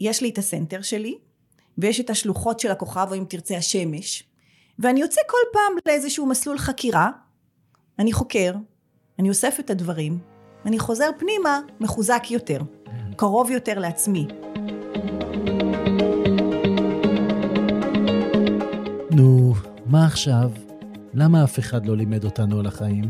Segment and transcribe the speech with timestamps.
[0.00, 1.18] יש לי את הסנטר שלי,
[1.78, 4.24] ויש את השלוחות של הכוכב, או אם תרצה השמש,
[4.78, 7.10] ואני יוצא כל פעם לאיזשהו מסלול חקירה,
[7.98, 8.54] אני חוקר,
[9.18, 10.18] אני אוסף את הדברים,
[10.66, 12.60] אני חוזר פנימה מחוזק יותר,
[13.16, 14.26] קרוב יותר לעצמי.
[19.10, 19.54] נו,
[19.86, 20.50] מה עכשיו?
[21.14, 23.04] למה אף אחד לא לימד אותנו על החיים?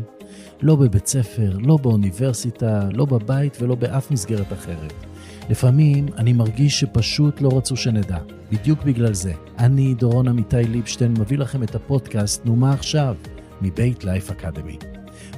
[0.61, 5.08] לא בבית ספר, לא באוניברסיטה, לא בבית ולא באף מסגרת אחרת.
[5.49, 8.17] לפעמים אני מרגיש שפשוט לא רצו שנדע.
[8.51, 9.33] בדיוק בגלל זה.
[9.59, 13.15] אני, דורון עמיתי ליבשטיין, מביא לכם את הפודקאסט "נו מה עכשיו?"
[13.61, 14.77] מבית לייף אקדמי.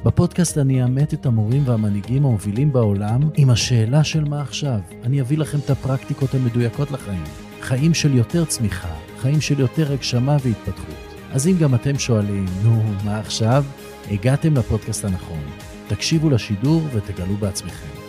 [0.06, 4.80] בפודקאסט אני אאמת את המורים והמנהיגים המובילים בעולם עם השאלה של מה עכשיו.
[5.04, 7.24] אני אביא לכם את הפרקטיקות המדויקות לחיים.
[7.62, 10.96] חיים של יותר צמיחה, חיים של יותר הגשמה והתפתחות.
[11.34, 13.66] אז אם גם אתם שואלים, נו, מה עכשיו?
[14.12, 15.44] הגעתם לפודקאסט הנכון.
[15.88, 18.01] תקשיבו לשידור ותגלו בעצמכם.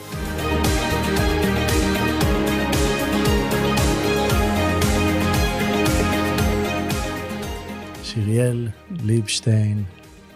[8.14, 8.68] שיריאל
[9.04, 9.84] ליבשטיין,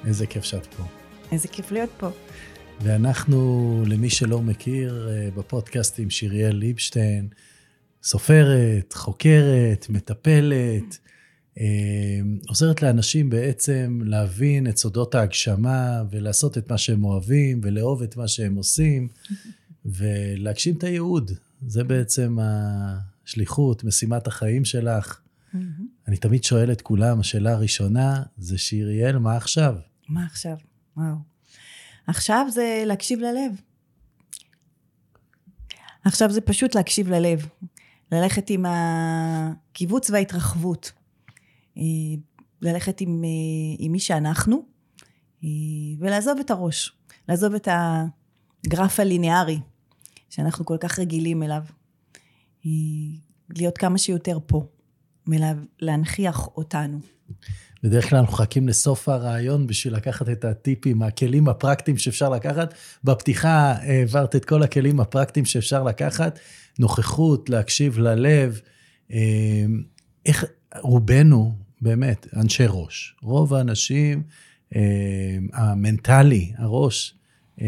[0.06, 0.82] איזה כיף שאת פה.
[1.32, 2.08] איזה כיף להיות פה.
[2.80, 7.28] ואנחנו, למי שלא מכיר, אה, בפודקאסט עם שיריאל ליבשטיין,
[8.02, 10.98] סופרת, חוקרת, מטפלת,
[11.58, 11.64] אה,
[12.48, 18.28] עוזרת לאנשים בעצם להבין את סודות ההגשמה ולעשות את מה שהם אוהבים ולאהוב את מה
[18.28, 19.08] שהם עושים
[19.84, 21.30] ולהגשים את הייעוד.
[21.66, 25.20] זה בעצם השליחות, משימת החיים שלך.
[25.61, 26.09] Mm-hmm.
[26.09, 29.75] אני תמיד שואל את כולם, השאלה הראשונה זה שיריאל, מה עכשיו?
[30.09, 30.57] מה עכשיו?
[30.97, 31.17] וואו.
[32.07, 33.61] עכשיו זה להקשיב ללב.
[36.05, 37.47] עכשיו זה פשוט להקשיב ללב.
[38.12, 40.93] ללכת עם הקיבוץ וההתרחבות.
[41.79, 41.83] אה,
[42.62, 43.29] ללכת עם, אה,
[43.79, 44.62] עם מי שאנחנו,
[45.45, 45.49] אה,
[45.99, 46.93] ולעזוב את הראש.
[47.29, 49.61] לעזוב את הגרף הליניארי,
[50.31, 51.62] שאנחנו כל כך רגילים אליו.
[53.51, 54.67] להיות כמה שיותר פה.
[55.27, 57.00] מלהנכיח אותנו.
[57.82, 62.75] בדרך כלל אנחנו מחכים לסוף הרעיון בשביל לקחת את הטיפים, הכלים הפרקטיים שאפשר לקחת.
[63.04, 66.38] בפתיחה העברת את כל הכלים הפרקטיים שאפשר לקחת,
[66.78, 68.60] נוכחות, להקשיב ללב.
[69.12, 69.65] אה,
[70.26, 70.44] איך
[70.81, 73.16] רובנו, באמת, אנשי ראש.
[73.22, 74.22] רוב האנשים,
[74.76, 74.81] אה,
[75.53, 77.15] המנטלי, הראש,
[77.60, 77.66] אה,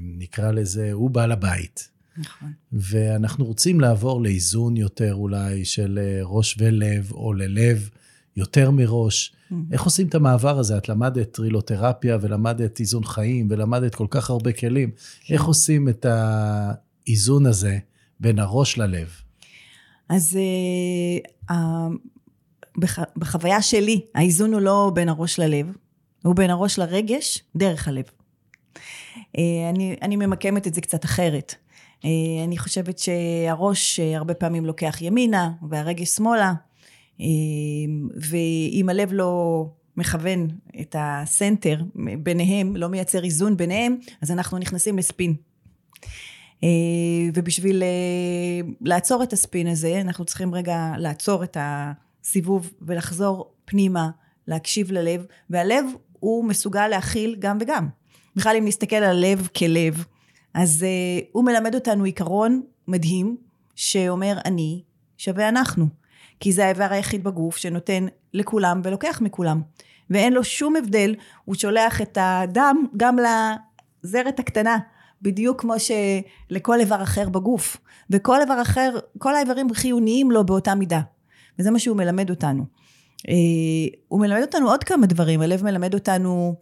[0.00, 1.91] נקרא לזה, הוא בעל הבית.
[2.18, 2.52] נכון.
[2.72, 7.88] ואנחנו רוצים לעבור לאיזון יותר אולי של אה, ראש ולב, או ללב
[8.36, 9.32] יותר מראש.
[9.32, 9.54] Mm-hmm.
[9.72, 10.78] איך עושים את המעבר הזה?
[10.78, 14.90] את למדת טרילותרפיה ולמדת איזון חיים ולמדת כל כך הרבה כלים.
[15.24, 15.34] כן.
[15.34, 17.78] איך עושים את האיזון הזה
[18.20, 19.08] בין הראש ללב?
[20.08, 21.54] אז uh, uh,
[22.78, 25.66] בח, בחוויה שלי, האיזון הוא לא בין הראש ללב,
[26.24, 28.04] הוא בין הראש לרגש, דרך הלב.
[28.04, 29.40] Uh,
[29.70, 31.54] אני, אני ממקמת את זה קצת אחרת.
[32.04, 36.52] אה, אני חושבת שהראש אה, הרבה פעמים לוקח ימינה והרגש שמאלה,
[37.20, 37.26] אה,
[38.16, 39.64] ואם הלב לא
[39.96, 40.48] מכוון
[40.80, 41.82] את הסנטר
[42.18, 45.34] ביניהם, לא מייצר איזון ביניהם, אז אנחנו נכנסים לספין.
[47.34, 47.82] ובשביל
[48.80, 54.10] לעצור את הספין הזה, אנחנו צריכים רגע לעצור את הסיבוב ולחזור פנימה,
[54.48, 57.88] להקשיב ללב, והלב הוא מסוגל להכיל גם וגם.
[58.36, 60.04] בכלל אם נסתכל על הלב כלב,
[60.54, 63.36] אז uh, הוא מלמד אותנו עיקרון מדהים,
[63.74, 64.82] שאומר אני
[65.18, 65.86] שווה אנחנו.
[66.40, 69.62] כי זה האיבר היחיד בגוף שנותן לכולם ולוקח מכולם.
[70.10, 71.14] ואין לו שום הבדל,
[71.44, 74.78] הוא שולח את הדם גם לזרת הקטנה,
[75.22, 77.76] בדיוק כמו שלכל איבר אחר בגוף.
[78.10, 81.00] וכל איבר אחר, כל האיברים חיוניים לו באותה מידה.
[81.58, 82.64] וזה מה שהוא מלמד אותנו.
[83.18, 83.30] Uh,
[84.08, 86.54] הוא מלמד אותנו עוד כמה דברים, הלב מלמד אותנו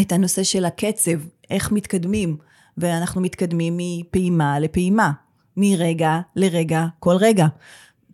[0.00, 2.36] את הנושא של הקצב, איך מתקדמים.
[2.78, 5.12] ואנחנו מתקדמים מפעימה לפעימה,
[5.56, 7.46] מרגע לרגע, כל רגע.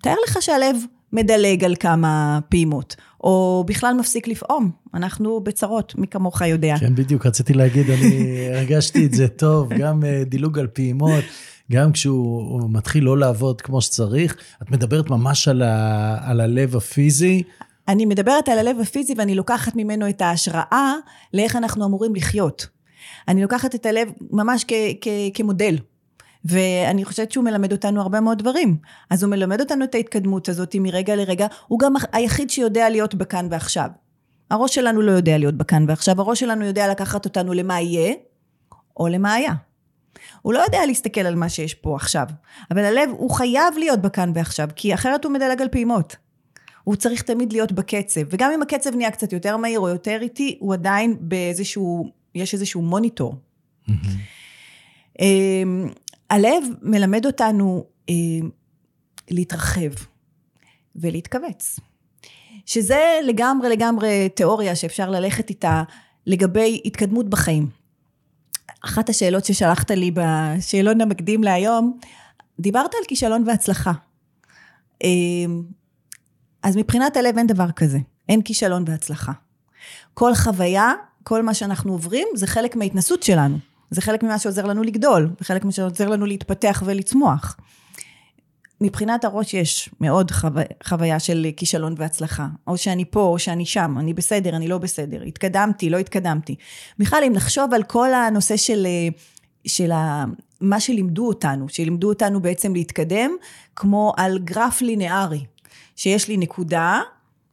[0.03, 0.77] תאר לך שהלב
[1.13, 4.71] מדלג על כמה פעימות, או בכלל מפסיק לפעום.
[4.95, 6.75] אנחנו בצרות, מי כמוך יודע.
[6.81, 11.25] כן, בדיוק, רציתי להגיד, אני הרגשתי את זה טוב, גם אה, דילוג על פעימות.
[11.73, 17.43] גם כשהוא מתחיל לא לעבוד כמו שצריך, את מדברת ממש על, ה, על הלב הפיזי.
[17.89, 20.95] אני מדברת על הלב הפיזי ואני לוקחת ממנו את ההשראה
[21.35, 22.67] לאיך אנחנו אמורים לחיות.
[23.29, 25.77] אני לוקחת את הלב ממש כ- כ- כמודל.
[26.45, 28.77] ואני חושבת שהוא מלמד אותנו הרבה מאוד דברים.
[29.11, 33.49] אז הוא מלמד אותנו את ההתקדמות הזאת מרגע לרגע, הוא גם היחיד שיודע להיות בכאן
[33.51, 33.89] ועכשיו.
[34.51, 38.15] הראש שלנו לא יודע להיות בכאן ועכשיו, הראש שלנו יודע לקחת אותנו למה יהיה,
[38.97, 39.53] או למה היה.
[40.43, 42.27] הוא לא יודע להסתכל על מה שיש פה עכשיו,
[42.71, 46.17] אבל הלב, הוא חייב להיות בכאן ועכשיו, כי אחרת הוא מדלג על פעימות.
[46.85, 50.57] הוא צריך תמיד להיות בקצב, וגם אם הקצב נהיה קצת יותר מהיר או יותר איטי,
[50.61, 53.35] הוא עדיין באיזשהו יש איזשהו מוניטור.
[53.89, 55.23] Mm-hmm.
[56.31, 58.51] הלב מלמד אותנו אמ,
[59.31, 59.91] להתרחב
[60.97, 61.81] ולהתכווץ.
[62.67, 65.83] שזה לגמרי לגמרי תיאוריה שאפשר ללכת איתה
[66.27, 67.69] לגבי התקדמות בחיים.
[68.85, 71.99] אחת השאלות ששלחת לי בשאלון המקדים להיום,
[72.61, 73.93] דיברת על כישלון והצלחה.
[75.05, 75.63] אמ,
[76.63, 77.99] אז מבחינת הלב אין דבר כזה,
[78.29, 79.33] אין כישלון והצלחה.
[80.15, 80.93] כל חוויה,
[81.29, 83.59] כל מה שאנחנו עוברים, זה חלק מההתנסות שלנו.
[83.91, 87.57] זה חלק ממה שעוזר לנו לגדול, זה חלק ממה שעוזר לנו להתפתח ולצמוח.
[88.81, 90.49] מבחינת הראש יש מאוד חו...
[90.85, 92.47] חוויה של כישלון והצלחה.
[92.67, 96.55] או שאני פה, או שאני שם, אני בסדר, אני לא בסדר, התקדמתי, לא התקדמתי.
[96.99, 98.87] בכלל, אם נחשוב על כל הנושא של,
[99.67, 100.25] של ה...
[100.61, 103.31] מה שלימדו אותנו, שלימדו אותנו בעצם להתקדם,
[103.77, 105.45] כמו על גרף לינארי,
[105.97, 107.01] שיש לי נקודה,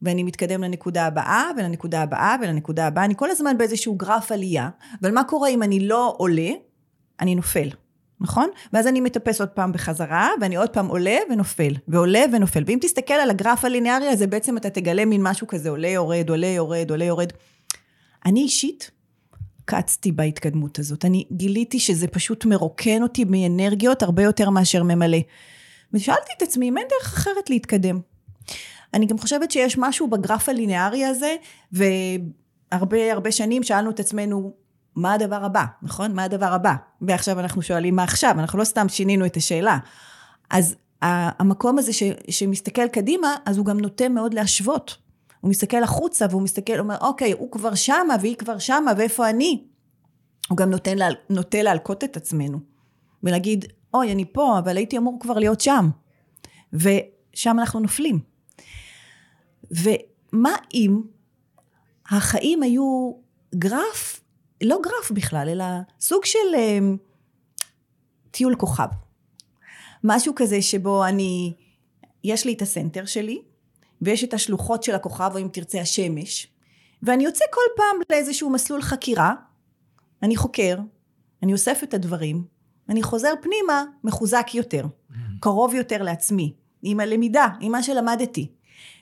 [0.01, 4.69] ואני מתקדם לנקודה הבאה, ולנקודה הבאה, ולנקודה הבאה, אני כל הזמן באיזשהו גרף עלייה,
[5.01, 6.50] אבל מה קורה אם אני לא עולה?
[7.19, 7.69] אני נופל.
[8.19, 8.50] נכון?
[8.74, 12.63] ואז אני מטפס עוד פעם בחזרה, ואני עוד פעם עולה ונופל, ועולה ונופל.
[12.68, 16.48] ואם תסתכל על הגרף הליניארי הזה, בעצם אתה תגלה מין משהו כזה, עולה, יורד, עולה,
[16.48, 17.30] יורד, עולה, יורד.
[18.25, 18.91] אני אישית
[19.65, 21.06] קצתי בהתקדמות הזאת.
[21.06, 25.18] אני גיליתי שזה פשוט מרוקן אותי מאנרגיות הרבה יותר מאשר ממלא.
[25.94, 28.00] ושאלתי את עצמי, אם אין דרך אחרת להתקדם.
[28.95, 31.36] אני גם חושבת שיש משהו בגרף הליניארי הזה,
[31.71, 34.53] והרבה הרבה שנים שאלנו את עצמנו,
[34.95, 36.13] מה הדבר הבא, נכון?
[36.13, 36.74] מה הדבר הבא?
[37.01, 39.77] ועכשיו אנחנו שואלים מה עכשיו, אנחנו לא סתם שינינו את השאלה.
[40.50, 44.98] אז המקום הזה ש, שמסתכל קדימה, אז הוא גם נוטה מאוד להשוות.
[45.41, 49.30] הוא מסתכל החוצה והוא מסתכל, הוא אומר, אוקיי, הוא כבר שמה והיא כבר שמה ואיפה
[49.30, 49.63] אני?
[50.50, 52.59] הוא גם לה, נוטה להלקוט את עצמנו.
[53.24, 55.89] ולהגיד, אוי, אני פה, אבל הייתי אמור כבר להיות שם.
[56.74, 58.35] ושם אנחנו נופלים.
[59.71, 61.01] ומה אם
[62.09, 63.13] החיים היו
[63.56, 64.25] גרף
[64.63, 65.65] לא גרף בכלל, אלא
[66.00, 66.79] סוג של אה,
[68.31, 68.88] טיול כוכב.
[70.03, 71.53] משהו כזה שבו אני,
[72.23, 73.41] יש לי את הסנטר שלי,
[74.01, 76.47] ויש את השלוחות של הכוכב, או אם תרצה השמש,
[77.03, 79.33] ואני יוצא כל פעם לאיזשהו מסלול חקירה,
[80.23, 80.77] אני חוקר,
[81.44, 82.44] אני אוסף את הדברים,
[82.89, 85.13] אני חוזר פנימה מחוזק יותר, mm.
[85.39, 86.53] קרוב יותר לעצמי,
[86.83, 88.51] עם הלמידה, עם מה שלמדתי.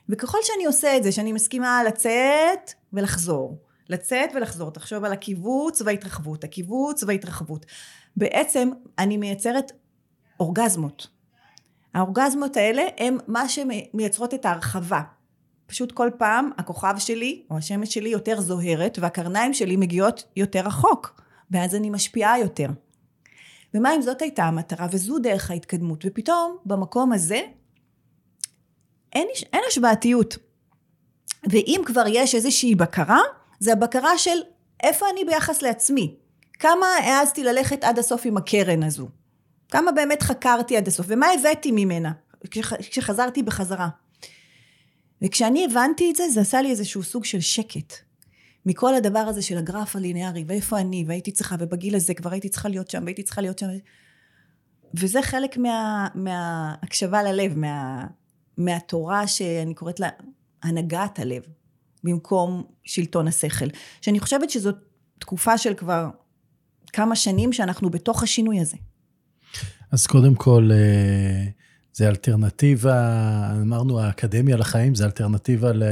[0.10, 3.58] וככל שאני עושה את זה, שאני מסכימה לצאת ולחזור,
[3.90, 7.66] לצאת ולחזור, תחשוב על הקיבוץ וההתרחבות, הקיבוץ וההתרחבות.
[8.18, 8.70] בעצם
[9.00, 9.72] אני מייצרת
[10.40, 11.08] אורגזמות.
[11.94, 15.02] האורגזמות האלה הם מה שמייצרות את ההרחבה.
[15.66, 21.22] פשוט כל פעם הכוכב שלי או השמש שלי יותר זוהרת והקרניים שלי מגיעות יותר רחוק
[21.52, 22.68] ואז אני משפיעה יותר.
[23.74, 27.42] ומה אם זאת הייתה המטרה וזו דרך ההתקדמות ופתאום במקום הזה
[29.15, 30.38] אין, אין השוואתיות
[31.50, 33.19] ואם כבר יש איזושהי בקרה
[33.60, 34.38] זה הבקרה של
[34.83, 36.15] איפה אני ביחס לעצמי.
[36.60, 39.07] כמה העזתי ללכת עד הסוף עם הקרן הזו.
[39.69, 42.12] כמה באמת חקרתי עד הסוף, ומה הבאתי ממנה
[42.80, 43.89] כשחזרתי בחזרה.
[45.21, 47.94] וכשאני הבנתי את זה, זה עשה לי איזשהו סוג של שקט.
[48.65, 52.69] מכל הדבר הזה של הגרף הליניארי, ואיפה אני, והייתי צריכה, ובגיל הזה כבר הייתי צריכה
[52.69, 53.68] להיות שם, והייתי צריכה להיות שם.
[54.94, 58.06] וזה חלק מה, מההקשבה ללב, מה,
[58.58, 60.10] מהתורה שאני קוראת לה
[60.64, 61.44] הנהגת הלב.
[62.04, 63.66] במקום שלטון השכל.
[64.02, 64.76] שאני חושבת שזאת
[65.20, 66.10] תקופה של כבר
[66.94, 68.78] כמה שנים שאנחנו בתוך השינוי הזה.
[69.92, 71.46] אז קודם כל, אה,
[71.94, 72.96] זה אלטרנטיבה,
[73.62, 75.84] אמרנו האקדמיה לחיים, זה אלטרנטיבה ל...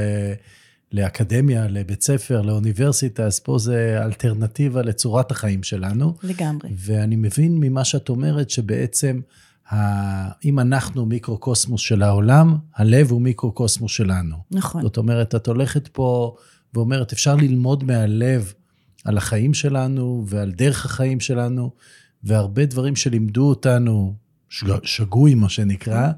[0.92, 6.14] לאקדמיה, לבית ספר, לאוניברסיטה, אז פה זה אלטרנטיבה לצורת החיים שלנו.
[6.22, 6.70] לגמרי.
[6.76, 9.20] ואני מבין ממה שאת אומרת, שבעצם
[10.44, 14.36] אם אנחנו מיקרוקוסמוס של העולם, הלב הוא מיקרוקוסמוס שלנו.
[14.50, 14.82] נכון.
[14.82, 16.36] זאת אומרת, את הולכת פה
[16.74, 18.52] ואומרת, אפשר ללמוד מהלב
[19.04, 21.70] על החיים שלנו ועל דרך החיים שלנו,
[22.24, 24.14] והרבה דברים שלימדו אותנו,
[24.82, 26.10] שגוי מה שנקרא,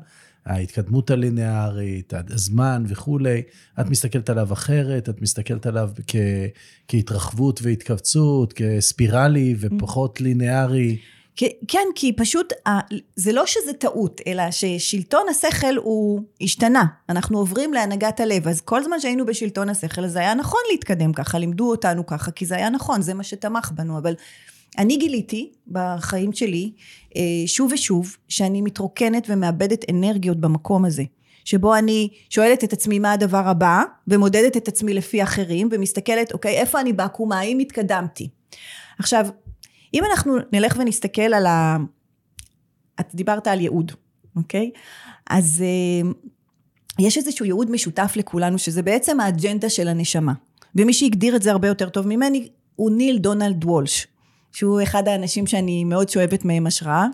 [0.46, 3.42] ההתקדמות הלינארית, הזמן וכולי,
[3.80, 6.16] את מסתכלת עליו אחרת, את מסתכלת עליו כ,
[6.88, 10.98] כהתרחבות והתכווצות, כספירלי ופחות לינארי.
[11.68, 12.52] כן, כי פשוט,
[13.16, 16.84] זה לא שזה טעות, אלא ששלטון השכל הוא השתנה.
[17.08, 21.38] אנחנו עוברים להנהגת הלב, אז כל זמן שהיינו בשלטון השכל, זה היה נכון להתקדם ככה,
[21.38, 24.14] לימדו אותנו ככה, כי זה היה נכון, זה מה שתמך בנו, אבל
[24.78, 26.72] אני גיליתי בחיים שלי,
[27.16, 31.04] אה, שוב ושוב, שאני מתרוקנת ומאבדת אנרגיות במקום הזה.
[31.44, 36.54] שבו אני שואלת את עצמי מה הדבר הבא, ומודדת את עצמי לפי אחרים, ומסתכלת, אוקיי,
[36.54, 38.28] איפה אני בעקומה, האם התקדמתי?
[38.98, 39.26] עכשיו,
[39.94, 41.76] אם אנחנו נלך ונסתכל על ה...
[43.00, 43.92] את דיברת על ייעוד,
[44.36, 44.70] אוקיי?
[45.30, 46.10] אז אה,
[46.98, 50.32] יש איזשהו ייעוד משותף לכולנו, שזה בעצם האג'נדה של הנשמה.
[50.76, 54.06] ומי שהגדיר את זה הרבה יותר טוב ממני, הוא ניל דונלד וולש,
[54.52, 57.06] שהוא אחד האנשים שאני מאוד שואבת מהם השראה.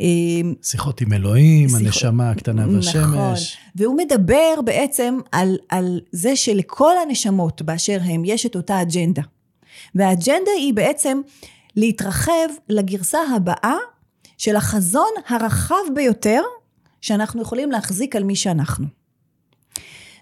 [0.00, 0.06] אה,
[0.62, 2.74] שיחות עם אלוהים, שיחות- הנשמה הקטנה נכון.
[2.76, 3.56] והשמש.
[3.76, 9.22] והוא מדבר בעצם על, על זה שלכל הנשמות באשר הם יש את אותה אג'נדה.
[9.94, 11.20] והאג'נדה היא בעצם
[11.78, 13.76] להתרחב לגרסה הבאה
[14.38, 16.40] של החזון הרחב ביותר
[17.00, 18.86] שאנחנו יכולים להחזיק על מי שאנחנו.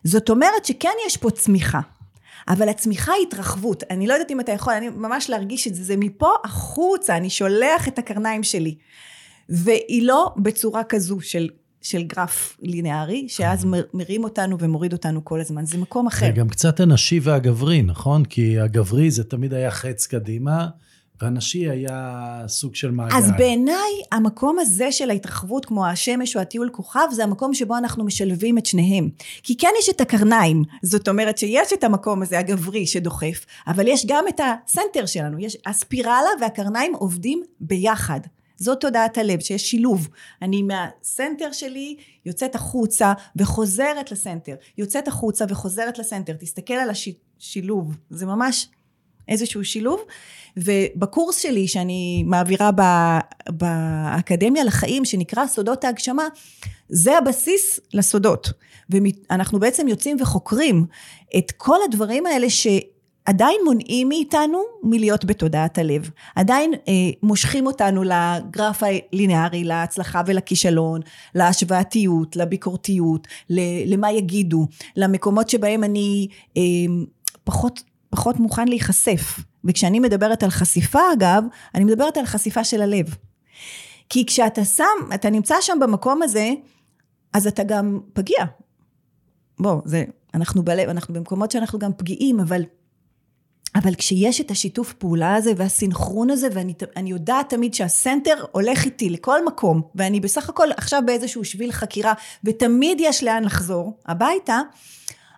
[0.05, 1.81] זאת אומרת שכן יש פה צמיחה,
[2.49, 3.83] אבל הצמיחה היא התרחבות.
[3.91, 7.31] אני לא יודעת אם אתה יכול, אני ממש להרגיש את זה, זה מפה החוצה, אני
[7.31, 8.75] שולח את הקרניים שלי.
[9.49, 11.49] והיא לא בצורה כזו של,
[11.83, 16.27] של גרף ליניארי, שאז מר- מרים אותנו ומוריד אותנו כל הזמן, זה מקום אחר.
[16.27, 18.25] זה גם קצת הנשי והגברי, נכון?
[18.25, 20.67] כי הגברי זה תמיד היה חץ קדימה,
[21.23, 23.17] והנשי היה סוג של מעגל.
[23.17, 28.05] אז בעיניי המקום הזה של ההתרחבות כמו השמש או הטיול כוכב זה המקום שבו אנחנו
[28.05, 29.09] משלבים את שניהם.
[29.43, 34.07] כי כן יש את הקרניים, זאת אומרת שיש את המקום הזה הגברי שדוחף, אבל יש
[34.07, 38.21] גם את הסנטר שלנו, יש הספירלה והקרניים עובדים ביחד.
[38.57, 40.09] זאת תודעת הלב, שיש שילוב.
[40.43, 41.97] אני מהסנטר שלי
[42.27, 44.55] יוצאת החוצה וחוזרת לסנטר.
[44.79, 46.33] יוצאת החוצה וחוזרת לסנטר.
[46.33, 48.69] תסתכל על השילוב, זה ממש
[49.29, 50.01] איזשהו שילוב.
[50.57, 52.83] ובקורס שלי שאני מעבירה ב,
[53.51, 56.29] באקדמיה לחיים שנקרא סודות ההגשמה,
[56.89, 58.53] זה הבסיס לסודות.
[58.91, 60.87] ואנחנו בעצם יוצאים וחוקרים
[61.39, 66.11] את כל הדברים האלה שעדיין מונעים מאיתנו מלהיות בתודעת הלב.
[66.37, 66.93] עדיין אה,
[67.23, 71.01] מושכים אותנו לגרף הליניארי, להצלחה ולכישלון,
[71.35, 73.29] להשוואתיות, לביקורתיות,
[73.87, 74.67] למה יגידו,
[74.97, 76.63] למקומות שבהם אני אה,
[77.45, 77.83] פחות,
[78.17, 79.41] פחות מוכן להיחשף.
[79.65, 81.45] וכשאני מדברת על חשיפה אגב,
[81.75, 83.15] אני מדברת על חשיפה של הלב.
[84.09, 86.51] כי כשאתה שם, אתה נמצא שם במקום הזה,
[87.33, 88.45] אז אתה גם פגיע.
[89.59, 90.05] בוא, זה,
[90.35, 92.63] אנחנו בלב, אנחנו במקומות שאנחנו גם פגיעים, אבל,
[93.75, 99.45] אבל כשיש את השיתוף פעולה הזה והסינכרון הזה, ואני יודעת תמיד שהסנטר הולך איתי לכל
[99.47, 102.13] מקום, ואני בסך הכל עכשיו באיזשהו שביל חקירה,
[102.45, 104.61] ותמיד יש לאן לחזור הביתה,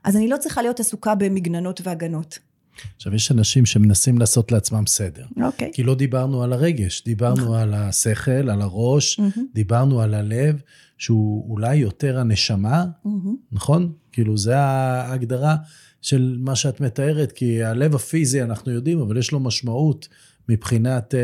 [0.04, 2.47] אז אני לא צריכה להיות עסוקה במגננות והגנות.
[2.96, 5.24] עכשיו, יש אנשים שמנסים לעשות לעצמם סדר.
[5.42, 5.70] אוקיי.
[5.74, 9.20] כי לא דיברנו על הרגש, דיברנו על השכל, על הראש,
[9.54, 10.60] דיברנו על הלב,
[10.98, 12.84] שהוא אולי יותר הנשמה,
[13.52, 13.92] נכון?
[14.12, 15.56] כאילו, זה ההגדרה
[16.02, 20.08] של מה שאת מתארת, כי הלב הפיזי, אנחנו יודעים, אבל יש לו משמעות
[20.48, 21.14] מבחינת,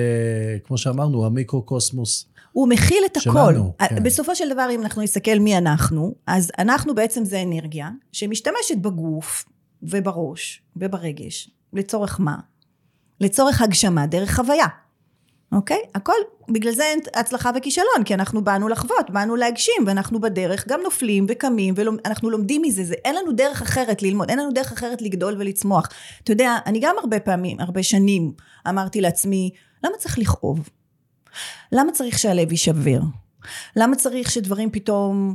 [0.64, 2.26] כמו שאמרנו, המיקרו-קוסמוס.
[2.52, 3.94] הוא מכיל את שלנו, הכל.
[3.94, 4.02] כן.
[4.02, 9.44] בסופו של דבר, אם אנחנו נסתכל מי אנחנו, אז אנחנו בעצם זה אנרגיה שמשתמשת בגוף,
[9.90, 11.50] ובראש וברגש.
[11.72, 12.36] לצורך מה?
[13.20, 14.66] לצורך הגשמה דרך חוויה.
[15.52, 15.78] אוקיי?
[15.94, 16.12] הכל,
[16.48, 21.26] בגלל זה אין הצלחה וכישלון, כי אנחנו באנו לחוות, באנו להגשים, ואנחנו בדרך גם נופלים
[21.28, 25.34] וקמים, ואנחנו לומדים מזה, זה, אין לנו דרך אחרת ללמוד, אין לנו דרך אחרת לגדול
[25.38, 25.88] ולצמוח.
[26.24, 28.32] אתה יודע, אני גם הרבה פעמים, הרבה שנים,
[28.68, 29.50] אמרתי לעצמי,
[29.84, 30.68] למה צריך לכאוב?
[31.72, 33.00] למה צריך שהלב יישבר?
[33.76, 35.34] למה צריך שדברים פתאום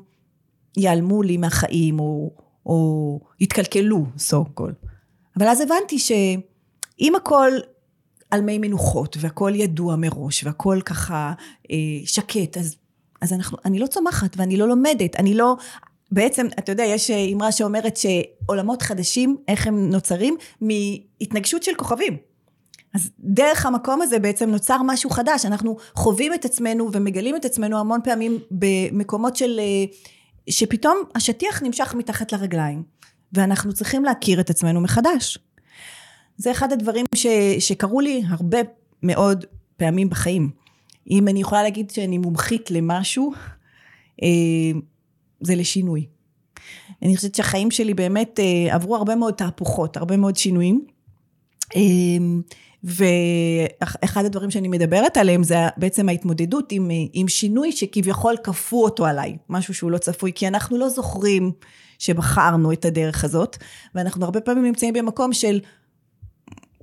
[0.77, 2.32] ייעלמו לי מהחיים, או...
[2.70, 4.88] או התקלקלו, so called.
[5.38, 7.52] אבל אז הבנתי שאם הכל
[8.32, 11.34] על מי מנוחות, והכל ידוע מראש, והכל ככה
[11.72, 12.76] אה, שקט, אז,
[13.22, 15.56] אז אנחנו, אני לא צומחת, ואני לא לומדת, אני לא...
[16.12, 20.38] בעצם, אתה יודע, יש אמרה שאומרת שעולמות חדשים, איך הם נוצרים?
[20.62, 22.18] מהתנגשות של כוכבים.
[22.96, 27.80] אז דרך המקום הזה בעצם נוצר משהו חדש, אנחנו חווים את עצמנו ומגלים את עצמנו
[27.80, 29.60] המון פעמים במקומות של...
[30.50, 32.84] שפתאום השטיח נמשך מתחת לרגליים,
[33.34, 35.38] ואנחנו צריכים להכיר את עצמנו מחדש.
[36.38, 37.27] זה אחד הדברים ש,
[37.60, 38.58] שקרו לי הרבה
[39.03, 39.46] מאוד
[39.77, 40.50] פעמים בחיים.
[41.12, 43.32] אם אני יכולה להגיד שאני מומחית למשהו,
[45.41, 46.06] זה לשינוי.
[47.01, 48.39] אני חושבת שהחיים שלי באמת
[48.72, 50.86] עברו הרבה מאוד תהפוכות, הרבה מאוד שינויים.
[52.83, 59.38] ואחד הדברים שאני מדברת עליהם זה בעצם ההתמודדות עם, עם שינוי שכביכול כפו אותו עליי,
[59.50, 61.51] משהו שהוא לא צפוי, כי אנחנו לא זוכרים
[62.00, 63.57] שבחרנו את הדרך הזאת,
[63.95, 65.59] ואנחנו הרבה פעמים נמצאים במקום של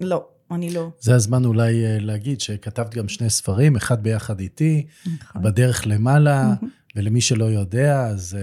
[0.01, 0.91] לא, אני לא.
[1.01, 5.43] זה הזמן אולי להגיד שכתבת גם שני ספרים, אחד ביחד איתי, נכון.
[5.43, 6.55] בדרך למעלה,
[6.97, 8.39] ולמי שלא יודע, אז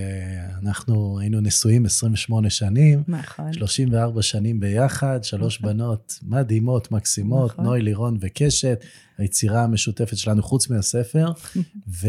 [0.61, 3.53] אנחנו היינו נשואים 28 שנים, נכון.
[3.53, 5.73] 34 שנים ביחד, שלוש נכון.
[5.73, 7.65] בנות מדהימות, מקסימות, נכון.
[7.65, 8.83] נוי, לירון וקשת,
[9.17, 11.31] היצירה המשותפת שלנו חוץ מהספר,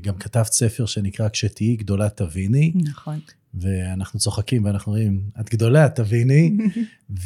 [0.00, 2.72] וגם כתבת ספר שנקרא כשתהיי גדולה תביני.
[2.74, 3.20] נכון.
[3.54, 6.56] ואנחנו צוחקים ואנחנו אומרים, את גדולה, תביני,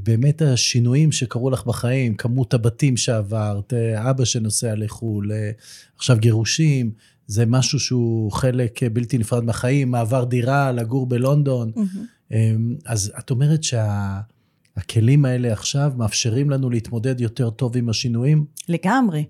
[0.00, 5.30] ובאמת השינויים שקרו לך בחיים, כמות הבתים שעברת, אבא שנוסע לחו"ל,
[5.96, 6.90] עכשיו גירושים,
[7.26, 11.72] זה משהו שהוא חלק בלתי נפרד מהחיים, מעבר דירה, לגור בלונדון.
[12.86, 13.64] אז את אומרת
[14.76, 18.44] הכלים האלה עכשיו מאפשרים לנו להתמודד יותר טוב עם השינויים?
[18.68, 19.24] לגמרי.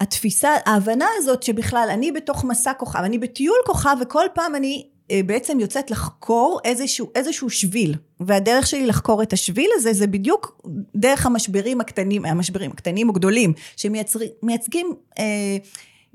[0.00, 5.20] התפיסה, ההבנה הזאת שבכלל אני בתוך מסע כוכב, אני בטיול כוכב וכל פעם אני אה,
[5.26, 10.62] בעצם יוצאת לחקור איזשהו, איזשהו שביל, והדרך שלי לחקור את השביל הזה זה בדיוק
[10.96, 15.56] דרך המשברים הקטנים, המשברים הקטנים או גדולים, שמייצגים, אה,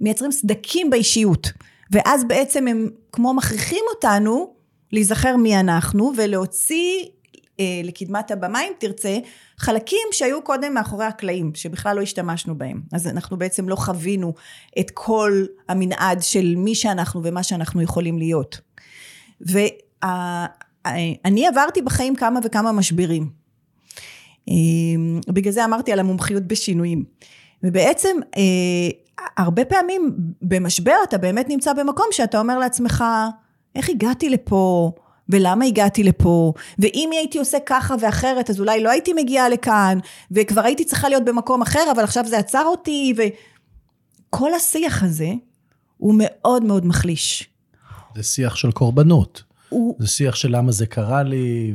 [0.01, 1.51] מייצרים סדקים באישיות,
[1.91, 4.53] ואז בעצם הם כמו מכריחים אותנו
[4.91, 7.05] להיזכר מי אנחנו ולהוציא
[7.83, 9.17] לקדמת הבמה אם תרצה,
[9.57, 12.81] חלקים שהיו קודם מאחורי הקלעים, שבכלל לא השתמשנו בהם.
[12.93, 14.33] אז אנחנו בעצם לא חווינו
[14.79, 18.61] את כל המנעד של מי שאנחנו ומה שאנחנו יכולים להיות.
[19.41, 23.29] ואני עברתי בחיים כמה וכמה משברים.
[24.49, 24.53] אה,
[25.27, 27.03] בגלל זה אמרתי על המומחיות בשינויים.
[27.63, 28.89] ובעצם אה,
[29.37, 33.03] הרבה פעמים במשבר אתה באמת נמצא במקום שאתה אומר לעצמך,
[33.75, 34.91] איך הגעתי לפה?
[35.29, 39.99] ולמה הגעתי לפה, ואם הייתי עושה ככה ואחרת, אז אולי לא הייתי מגיעה לכאן,
[40.31, 43.13] וכבר הייתי צריכה להיות במקום אחר, אבל עכשיו זה עצר אותי,
[44.29, 45.31] וכל השיח הזה
[45.97, 47.49] הוא מאוד מאוד מחליש.
[48.15, 49.43] זה שיח של קורבנות.
[49.69, 49.95] הוא...
[49.99, 51.73] זה שיח של למה זה קרה לי,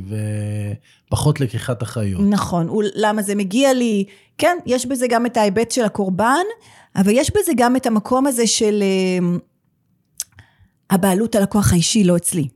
[1.09, 2.23] ופחות לקיחת אחריות.
[2.31, 4.05] נכון, הוא, למה זה מגיע לי.
[4.39, 6.45] כן, יש בזה גם את ההיבט של הקורבן,
[6.97, 9.41] אבל יש בזה גם את המקום הזה של uh,
[10.91, 12.49] הבעלות על הכוח האישי, לא אצלי.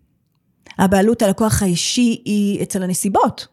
[0.78, 3.47] הבעלות על הכוח האישי היא אצל הנסיבות.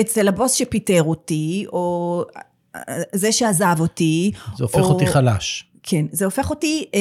[0.00, 2.24] אצל הבוס שפיטר אותי, או
[3.12, 4.32] זה שעזב אותי.
[4.56, 4.84] זה הופך או...
[4.84, 5.64] אותי חלש.
[5.82, 7.00] כן, זה הופך אותי אה,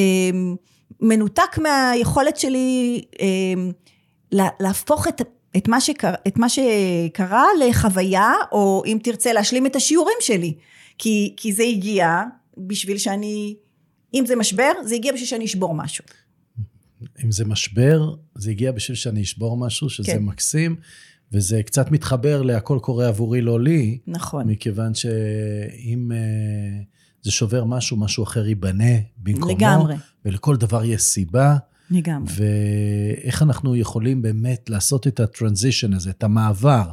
[0.99, 5.21] מנותק מהיכולת שלי אה, להפוך את,
[5.57, 10.53] את, מה שקר, את מה שקרה לחוויה, או אם תרצה להשלים את השיעורים שלי.
[10.97, 12.23] כי, כי זה הגיע
[12.57, 13.55] בשביל שאני,
[14.13, 16.03] אם זה משבר, זה הגיע בשביל שאני אשבור משהו.
[17.23, 20.23] אם זה משבר, זה הגיע בשביל שאני אשבור משהו, שזה כן.
[20.23, 20.75] מקסים,
[21.31, 23.97] וזה קצת מתחבר ל"הכל קורה עבורי, לא לי".
[24.07, 24.47] נכון.
[24.47, 26.85] מכיוון שאם uh,
[27.21, 29.55] זה שובר משהו, משהו אחר ייבנה במקומו.
[29.55, 29.95] לגמרי.
[30.25, 31.57] ולכל דבר יש סיבה.
[31.91, 32.33] לגמרי.
[32.35, 36.91] ואיך אנחנו יכולים באמת לעשות את הטרנזישן הזה, את המעבר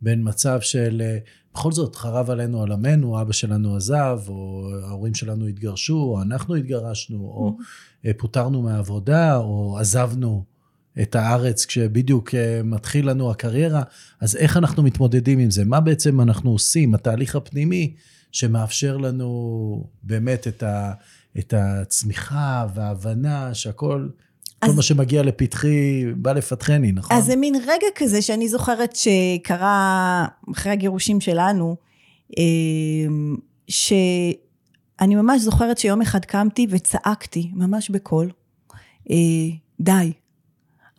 [0.00, 1.18] בין מצב של אה,
[1.54, 7.18] בכל זאת חרב עלינו עולמנו, אבא שלנו עזב, או ההורים שלנו התגרשו, או אנחנו התגרשנו,
[7.18, 7.62] או mm-hmm.
[8.16, 10.44] פוטרנו מהעבודה, או עזבנו
[11.02, 13.82] את הארץ כשבדיוק אה, מתחיל לנו הקריירה,
[14.20, 15.64] אז איך אנחנו מתמודדים עם זה?
[15.64, 17.94] מה בעצם אנחנו עושים, התהליך הפנימי
[18.32, 20.92] שמאפשר לנו באמת את, ה,
[21.38, 24.08] את הצמיחה וההבנה שהכל...
[24.58, 27.16] כל מה שמגיע לפתחי בא לפתחני, נכון?
[27.16, 31.76] אז זה מין רגע כזה שאני זוכרת שקרה אחרי הגירושים שלנו,
[32.38, 33.36] אמ,
[35.00, 38.30] שאני ממש זוכרת שיום אחד קמתי וצעקתי, ממש בקול,
[39.10, 39.16] אה,
[39.80, 40.12] די.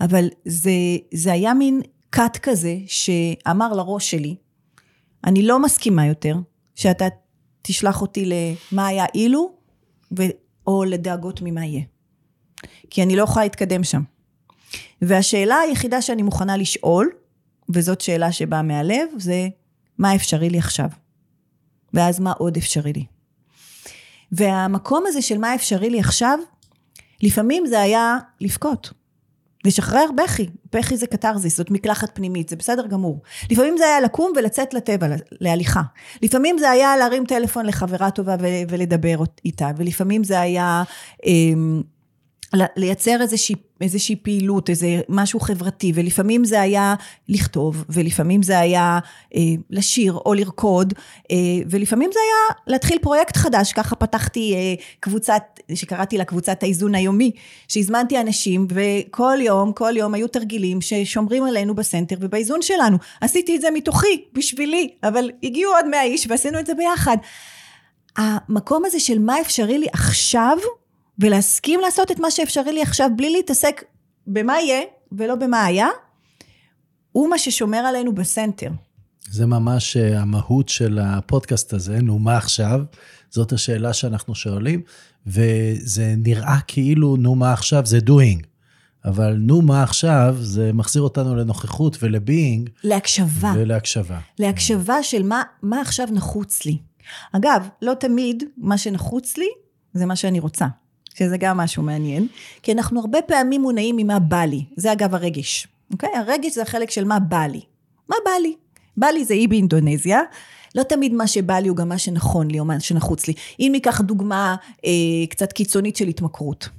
[0.02, 0.72] אבל זה,
[1.14, 4.36] זה היה מין קאט כזה שאמר לראש שלי,
[5.24, 6.38] אני לא מסכימה יותר
[6.76, 7.06] שאתה
[7.62, 9.52] תשלח אותי למה היה אילו,
[10.18, 10.24] ו,
[10.68, 11.84] או לדאגות ממה יהיה.
[12.90, 14.02] כי אני לא יכולה להתקדם שם.
[15.02, 17.10] והשאלה היחידה שאני מוכנה לשאול,
[17.74, 19.48] וזאת שאלה שבאה מהלב, זה
[19.98, 20.90] מה אפשרי לי עכשיו?
[21.94, 23.06] ואז מה עוד אפשרי לי?
[24.32, 26.40] והמקום הזה של מה אפשרי לי עכשיו,
[27.24, 28.94] לפעמים זה היה לבכות.
[29.66, 33.22] לשחרר בכי, בכי זה קתרזיס, זאת מקלחת פנימית, זה בסדר גמור.
[33.52, 35.82] לפעמים זה היה לקום ולצאת לטבע, להליכה.
[36.22, 38.36] לפעמים זה היה להרים טלפון לחברה טובה
[38.70, 40.84] ולדבר איתה, ולפעמים זה היה...
[41.26, 41.32] אה,
[42.54, 46.96] לייצר איזושהי, איזושהי פעילות, איזה משהו חברתי, ולפעמים זה היה
[47.30, 49.00] לכתוב, ולפעמים זה היה
[49.36, 50.94] אה, לשיר או לרקוד,
[51.32, 51.36] אה,
[51.70, 57.32] ולפעמים זה היה להתחיל פרויקט חדש, ככה פתחתי אה, קבוצת, שקראתי לה קבוצת האיזון היומי,
[57.68, 62.98] שהזמנתי אנשים, וכל יום, כל יום היו תרגילים ששומרים עלינו בסנטר ובאיזון שלנו.
[63.22, 67.18] עשיתי את זה מתוכי, בשבילי, אבל הגיעו עוד מאה איש ועשינו את זה ביחד.
[68.18, 70.58] המקום הזה של מה אפשרי לי עכשיו,
[71.20, 73.84] ולהסכים לעשות את מה שאפשרי לי עכשיו בלי להתעסק
[74.28, 75.88] במה יהיה ולא במה היה,
[77.12, 78.72] הוא מה ששומר עלינו בסנטר.
[79.30, 82.82] זה ממש אה, המהות של הפודקאסט הזה, נו מה עכשיו?
[83.30, 84.82] זאת השאלה שאנחנו שואלים,
[85.28, 88.46] וזה נראה כאילו נו מה עכשיו זה doing.
[89.06, 92.70] אבל נו מה עכשיו, זה מחזיר אותנו לנוכחות ולביינג.
[92.84, 93.54] להקשבה.
[93.56, 94.20] ולהקשבה.
[94.40, 96.78] להקשבה של מה, מה עכשיו נחוץ לי.
[97.32, 99.48] אגב, לא תמיד מה שנחוץ לי
[99.94, 100.66] זה מה שאני רוצה.
[101.20, 102.28] שזה גם משהו מעניין,
[102.64, 106.10] כי אנחנו הרבה פעמים מונעים ממה בא לי, זה אגב הרגש, אוקיי?
[106.16, 107.62] הרגש זה החלק של מה בא לי.
[108.10, 108.56] מה בא לי?
[108.98, 110.22] בא לי זה אי באינדונזיה,
[110.76, 113.34] לא תמיד מה שבא לי הוא גם מה שנכון לי או מה שנחוץ לי.
[113.60, 116.70] אם ניקח דוגמה אה, קצת קיצונית של התמכרות,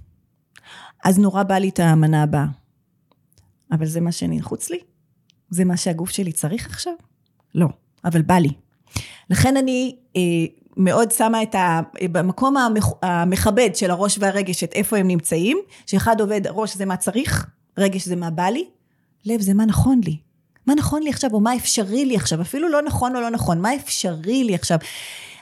[1.05, 2.47] אז נורא בא לי את המנה הבאה.
[3.73, 4.79] אבל זה מה שנחוץ לי?
[5.51, 6.93] זה מה שהגוף שלי צריך עכשיו?
[7.55, 7.69] לא,
[8.05, 8.51] אבל בא לי.
[9.31, 10.21] לכן אני אה,
[10.79, 11.81] מאוד שמה את ה...
[12.13, 16.97] במקום המכ, המכבד של הראש והרגש, את איפה הם נמצאים, שאחד עובד, ראש זה מה
[16.97, 17.47] צריך,
[17.79, 18.65] רגש זה מה בא לי,
[19.27, 20.17] לב זה מה נכון לי.
[20.67, 23.61] מה נכון לי עכשיו, או מה אפשרי לי עכשיו, אפילו לא נכון או לא נכון,
[23.61, 24.79] מה אפשרי לי עכשיו.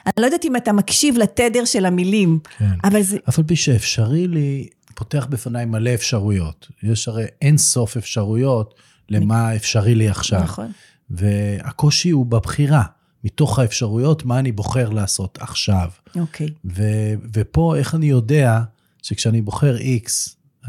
[0.05, 2.65] אני לא יודעת אם אתה מקשיב לתדר של המילים, כן.
[2.83, 3.17] אבל זה...
[3.29, 6.67] אף על פי שאפשרי לי, פותח בפניי מלא אפשרויות.
[6.83, 8.73] יש הרי אין סוף אפשרויות
[9.09, 10.41] למה אפשרי לי עכשיו.
[10.43, 10.71] נכון.
[11.09, 12.83] והקושי הוא בבחירה.
[13.23, 15.89] מתוך האפשרויות, מה אני בוחר לעשות עכשיו.
[16.19, 16.47] אוקיי.
[16.65, 18.61] ו- ופה, איך אני יודע
[19.03, 20.09] שכשאני בוחר X,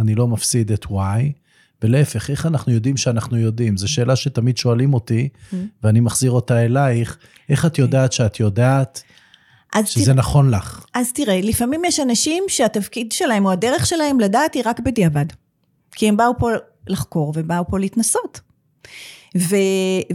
[0.01, 0.91] אני לא מפסיד את Y,
[1.83, 3.77] ולהפך, איך אנחנו יודעים שאנחנו יודעים?
[3.77, 5.57] זו שאלה שתמיד שואלים אותי, Mm.
[5.83, 7.19] ואני מחזיר אותה אלייך.
[7.49, 9.03] איך את יודעת שאת יודעת
[9.85, 10.85] שזה תראה, נכון לך?
[10.95, 15.27] אז תראה, לפעמים יש אנשים שהתפקיד שלהם או הדרך שלהם לדעת היא רק בדיעבד.
[15.93, 16.49] כי הם באו פה
[16.89, 18.41] לחקור ובאו פה להתנסות.
[19.37, 19.57] ו,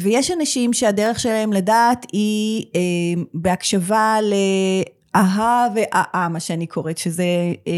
[0.01, 2.81] ויש אנשים שהדרך שלהם לדעת היא אה,
[3.33, 7.23] בהקשבה לאהה ואהה, מה שאני קוראת, שזה,
[7.67, 7.73] אה,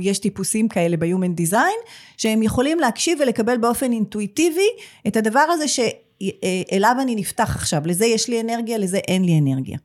[0.00, 4.68] יש טיפוסים כאלה ב-Human Design, שהם יכולים להקשיב ולקבל באופן אינטואיטיבי
[5.06, 9.78] את הדבר הזה שאליו אני נפתח עכשיו, לזה יש לי אנרגיה, לזה אין לי אנרגיה.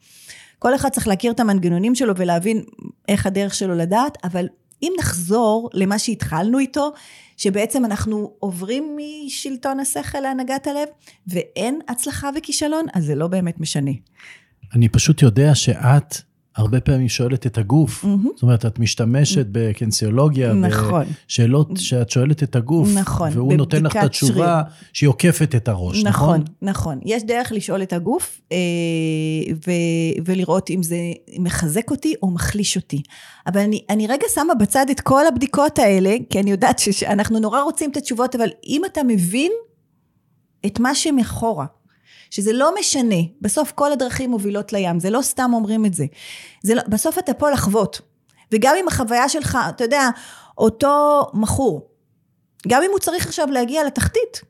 [0.59, 2.63] כל אחד צריך להכיר את המנגנונים שלו ולהבין
[3.07, 4.47] איך הדרך שלו לדעת, אבל
[4.83, 6.91] אם נחזור למה שהתחלנו איתו,
[7.37, 10.87] שבעצם אנחנו עוברים משלטון השכל להנהגת הלב,
[11.27, 13.91] ואין הצלחה וכישלון, אז זה לא באמת משנה.
[14.75, 16.15] אני פשוט יודע שאת
[16.57, 18.03] הרבה פעמים שואלת את הגוף.
[18.03, 18.29] מהמם.
[18.35, 21.05] זאת אומרת, את משתמשת בקנסיולוגיה, נכון.
[21.27, 24.61] בשאלות שאת שואלת את הגוף, נכון, והוא נותן לך את התשובה
[24.93, 26.41] שהיא עוקפת את הראש, נכון?
[26.41, 26.99] נכון, נכון.
[27.05, 28.57] יש דרך לשאול את הגוף אה,
[29.67, 30.97] ו- ולראות אם זה
[31.39, 33.01] מחזק אותי או מחליש אותי.
[33.47, 37.61] אבל אני, אני רגע שמה בצד את כל הבדיקות האלה, כי אני יודעת שאנחנו נורא
[37.61, 39.51] רוצים את התשובות, אבל אם אתה מבין
[40.65, 41.65] את מה שמאחורה,
[42.37, 46.05] שזה לא משנה, בסוף כל הדרכים מובילות לים, זה לא סתם אומרים את זה.
[46.63, 48.01] זה לא, בסוף אתה פה לחוות.
[48.51, 50.09] וגם אם החוויה שלך, אתה יודע,
[50.57, 51.89] אותו מכור,
[52.67, 54.41] גם אם הוא צריך עכשיו להגיע לתחתית,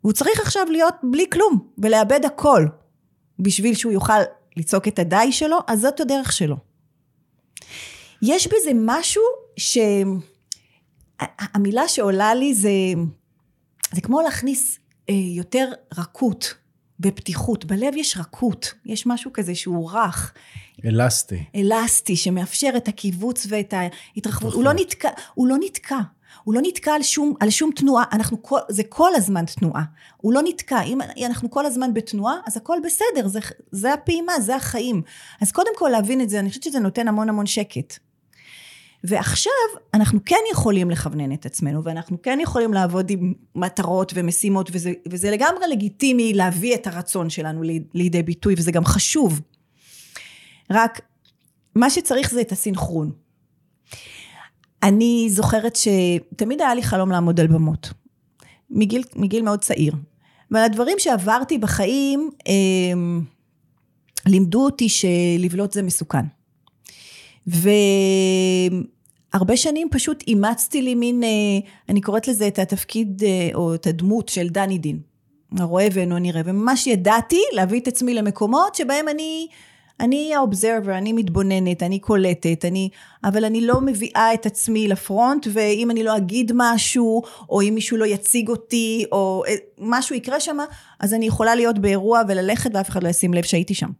[0.00, 2.66] הוא צריך עכשיו להיות בלי כלום, ולאבד הכל,
[3.38, 4.20] בשביל שהוא יוכל
[4.56, 6.56] לצעוק את הדי שלו, אז זאת הדרך שלו.
[8.22, 9.22] יש בזה משהו
[9.56, 9.78] ש...
[11.38, 12.70] המילה שעולה לי זה,
[13.92, 16.54] זה כמו להכניס אה, יותר רכות
[17.00, 17.64] ופתיחות.
[17.64, 20.32] בלב יש רכות, יש משהו כזה שהוא רך,
[20.84, 21.44] אלסטי.
[21.54, 24.54] אלסטי, שמאפשר את הקיבוץ ואת ההתרחבות.
[24.54, 25.98] הוא לא נתקע, הוא לא נתקע.
[26.44, 29.84] הוא לא נתקע על שום, על שום תנועה, אנחנו כל, זה כל הזמן תנועה.
[30.16, 33.38] הוא לא נתקע, אם אנחנו כל הזמן בתנועה, אז הכל בסדר, זה,
[33.70, 35.02] זה הפעימה, זה החיים.
[35.40, 37.98] אז קודם כל להבין את זה, אני חושבת שזה נותן המון המון שקט.
[39.04, 39.52] ועכשיו
[39.94, 45.30] אנחנו כן יכולים לכוונן את עצמנו, ואנחנו כן יכולים לעבוד עם מטרות ומשימות, וזה, וזה
[45.30, 49.40] לגמרי לגיטימי להביא את הרצון שלנו לי- לידי ביטוי, וזה גם חשוב.
[50.70, 51.00] רק
[51.74, 53.12] מה שצריך זה את הסינכרון.
[54.82, 57.92] אני זוכרת שתמיד היה לי חלום לעמוד על במות,
[58.70, 59.94] מגיל, מגיל מאוד צעיר.
[60.52, 62.30] אבל הדברים שעברתי בחיים
[62.92, 63.24] הם,
[64.26, 66.24] לימדו אותי שלבלוט זה מסוכן.
[69.34, 71.28] והרבה שנים פשוט אימצתי לי מין, אה,
[71.88, 74.98] אני קוראת לזה את התפקיד אה, או את הדמות של דני דין.
[75.58, 79.46] הרואה ואינו נראה, וממש ידעתי להביא את עצמי למקומות שבהם אני,
[80.00, 82.88] אני האובזרבר, אני מתבוננת, אני קולטת, אני,
[83.24, 87.96] אבל אני לא מביאה את עצמי לפרונט, ואם אני לא אגיד משהו, או אם מישהו
[87.96, 90.56] לא יציג אותי, או אה, משהו יקרה שם,
[91.00, 93.90] אז אני יכולה להיות באירוע וללכת ואף אחד לא ישים לב שהייתי שם.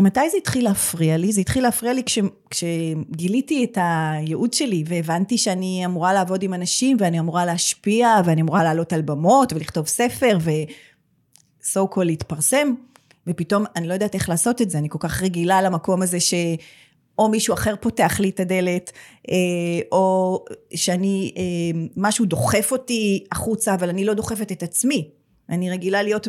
[0.00, 1.32] מתי זה התחיל להפריע לי?
[1.32, 2.18] זה התחיל להפריע לי כש,
[2.50, 8.64] כשגיליתי את הייעוד שלי והבנתי שאני אמורה לעבוד עם אנשים ואני אמורה להשפיע ואני אמורה
[8.64, 12.74] לעלות על במות ולכתוב ספר ו-so called להתפרסם
[13.26, 16.34] ופתאום אני לא יודעת איך לעשות את זה, אני כל כך רגילה למקום הזה ש...
[17.18, 18.92] או מישהו אחר פותח לי את הדלת,
[19.30, 19.34] אה,
[19.92, 25.10] או שאני, אה, משהו דוחף אותי החוצה, אבל אני לא דוחפת את עצמי.
[25.48, 26.28] אני רגילה להיות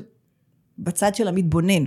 [0.79, 1.83] בצד של המתבונן.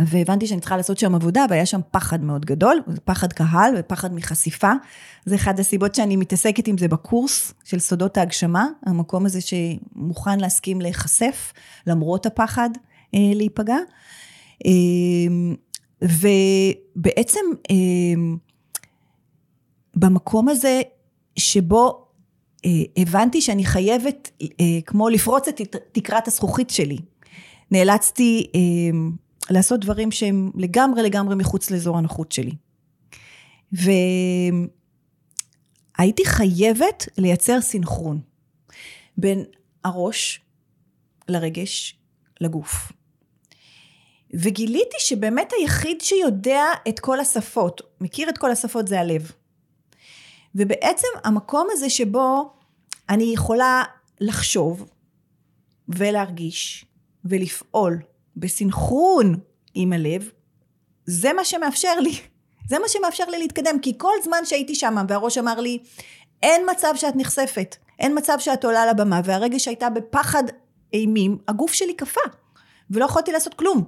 [0.00, 4.72] והבנתי שאני צריכה לעשות שם עבודה, והיה שם פחד מאוד גדול, פחד קהל ופחד מחשיפה.
[5.24, 10.80] זה אחד הסיבות שאני מתעסקת עם זה בקורס של סודות ההגשמה, המקום הזה שמוכן להסכים
[10.80, 11.52] להיחשף,
[11.86, 12.70] למרות הפחד
[13.14, 13.78] אה, להיפגע.
[14.66, 14.72] אה,
[16.02, 17.76] ובעצם אה,
[19.96, 20.82] במקום הזה
[21.36, 22.06] שבו
[22.64, 24.48] אה, הבנתי שאני חייבת אה,
[24.86, 26.98] כמו לפרוץ את תקרת הזכוכית שלי.
[27.70, 28.60] נאלצתי אה,
[29.50, 32.52] לעשות דברים שהם לגמרי לגמרי מחוץ לאזור הנוחות שלי.
[33.72, 34.70] והייתי
[36.24, 38.20] חייבת לייצר סינכרון
[39.16, 39.44] בין
[39.84, 40.40] הראש
[41.28, 41.98] לרגש,
[42.40, 42.92] לגוף.
[44.34, 49.32] וגיליתי שבאמת היחיד שיודע את כל השפות, מכיר את כל השפות זה הלב.
[50.54, 52.52] ובעצם המקום הזה שבו
[53.08, 53.82] אני יכולה
[54.20, 54.88] לחשוב
[55.88, 56.84] ולהרגיש
[57.24, 57.98] ולפעול
[58.36, 59.34] בסנכרון
[59.74, 60.30] עם הלב,
[61.06, 62.12] זה מה שמאפשר לי,
[62.70, 65.78] זה מה שמאפשר לי להתקדם, כי כל זמן שהייתי שם והראש אמר לי,
[66.42, 70.42] אין מצב שאת נחשפת, אין מצב שאת עולה לבמה, והרגע שהייתה בפחד
[70.92, 72.20] אימים, הגוף שלי קפא,
[72.90, 73.84] ולא יכולתי לעשות כלום.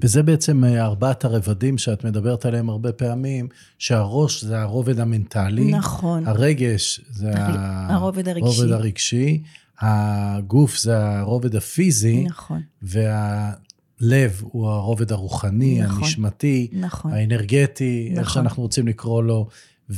[0.00, 3.48] וזה בעצם אה, ארבעת הרבדים שאת מדברת עליהם הרבה פעמים,
[3.78, 5.64] שהראש זה הרובד המנטלי.
[5.64, 6.26] נכון.
[6.26, 8.60] הרגש זה הרובד הרגשי.
[8.60, 9.42] הרובד הרגשי.
[9.82, 12.24] הגוף זה הרובד הפיזי.
[12.24, 12.62] נכון.
[12.82, 17.12] והלב הוא הרובד הרוחני, נכון, הנשמתי, נכון.
[17.12, 18.18] האנרגטי, נכון.
[18.20, 19.48] איך שאנחנו רוצים לקרוא לו.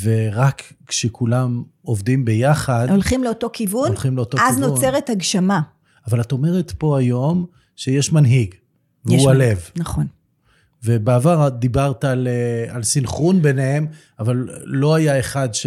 [0.02, 2.86] ורק כשכולם עובדים ביחד...
[2.90, 4.70] הולכים לאותו כיוון, הולכים לאותו אז כיוון.
[4.70, 5.60] נוצרת הגשמה.
[6.06, 8.54] אבל את אומרת פה היום שיש מנהיג.
[9.04, 9.60] והוא הלב.
[9.76, 10.06] נכון.
[10.84, 13.86] ובעבר דיברת על, אה, על סינכרון ביניהם,
[14.18, 15.66] אבל לא היה אחד ש,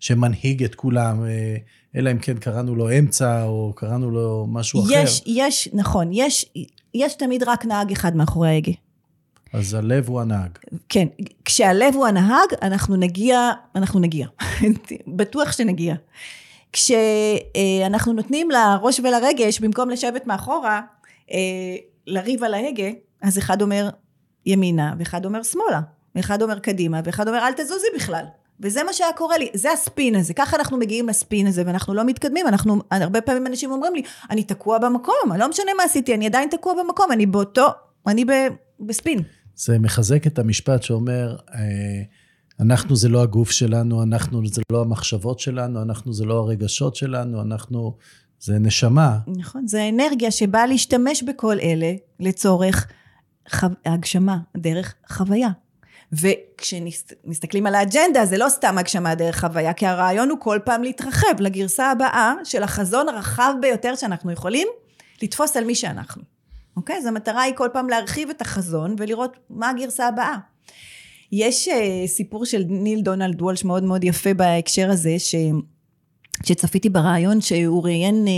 [0.00, 1.56] שמנהיג את כולם, אה,
[1.96, 5.30] אלא אם כן קראנו לו אמצע, או קראנו לו משהו יש, אחר.
[5.30, 6.52] יש, נכון, יש,
[6.94, 8.72] יש תמיד רק נהג אחד מאחורי ההגה.
[9.52, 10.50] אז הלב הוא הנהג.
[10.88, 11.06] כן,
[11.44, 14.26] כשהלב הוא הנהג, אנחנו נגיע, אנחנו נגיע.
[15.16, 15.94] בטוח שנגיע.
[16.72, 20.80] כשאנחנו נותנים לראש ולרגש, במקום לשבת מאחורה,
[22.06, 22.88] לריב על ההגה,
[23.22, 23.88] אז אחד אומר
[24.46, 25.80] ימינה, ואחד אומר שמאלה,
[26.14, 28.24] ואחד אומר קדימה, ואחד אומר אל תזוזי בכלל.
[28.60, 32.04] וזה מה שהיה קורה לי, זה הספין הזה, ככה אנחנו מגיעים לספין הזה, ואנחנו לא
[32.04, 36.26] מתקדמים, אנחנו, הרבה פעמים אנשים אומרים לי, אני תקוע במקום, לא משנה מה עשיתי, אני
[36.26, 37.66] עדיין תקוע במקום, אני באותו,
[38.06, 38.30] אני ב,
[38.80, 39.22] בספין.
[39.54, 42.02] זה מחזק את המשפט שאומר, אה,
[42.60, 47.42] אנחנו זה לא הגוף שלנו, אנחנו זה לא המחשבות שלנו, אנחנו זה לא הרגשות שלנו,
[47.42, 47.96] אנחנו
[48.40, 49.18] זה נשמה.
[49.26, 52.86] נכון, זה אנרגיה שבאה להשתמש בכל אלה לצורך
[53.50, 53.66] חו...
[53.84, 55.48] הגשמה דרך חוויה.
[56.20, 61.40] וכשמסתכלים על האג'נדה, זה לא סתם הגשמה דרך חוויה, כי הרעיון הוא כל פעם להתרחב
[61.40, 64.68] לגרסה הבאה של החזון הרחב ביותר שאנחנו יכולים
[65.22, 66.22] לתפוס על מי שאנחנו.
[66.76, 66.96] אוקיי?
[66.96, 70.36] אז המטרה היא כל פעם להרחיב את החזון ולראות מה הגרסה הבאה.
[71.32, 71.72] יש uh,
[72.06, 75.34] סיפור של ניל דונלד וולש מאוד מאוד יפה בהקשר הזה, ש...
[76.42, 78.32] כשצפיתי ברעיון שהוא ראיין, אה,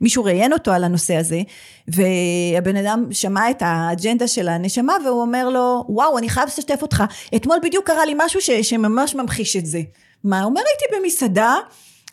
[0.00, 1.40] מישהו ראיין אותו על הנושא הזה,
[1.88, 7.04] והבן אדם שמע את האג'נדה של הנשמה, והוא אומר לו, וואו, אני חייב לשתף אותך,
[7.36, 9.80] אתמול בדיוק קרה לי משהו ש, שממש ממחיש את זה.
[10.24, 10.40] מה?
[10.40, 11.56] הוא אומר, הייתי במסעדה,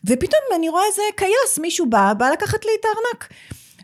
[0.06, 3.30] ופתאום אני רואה איזה קייס, מישהו בא, בא לקחת לי את הארנק.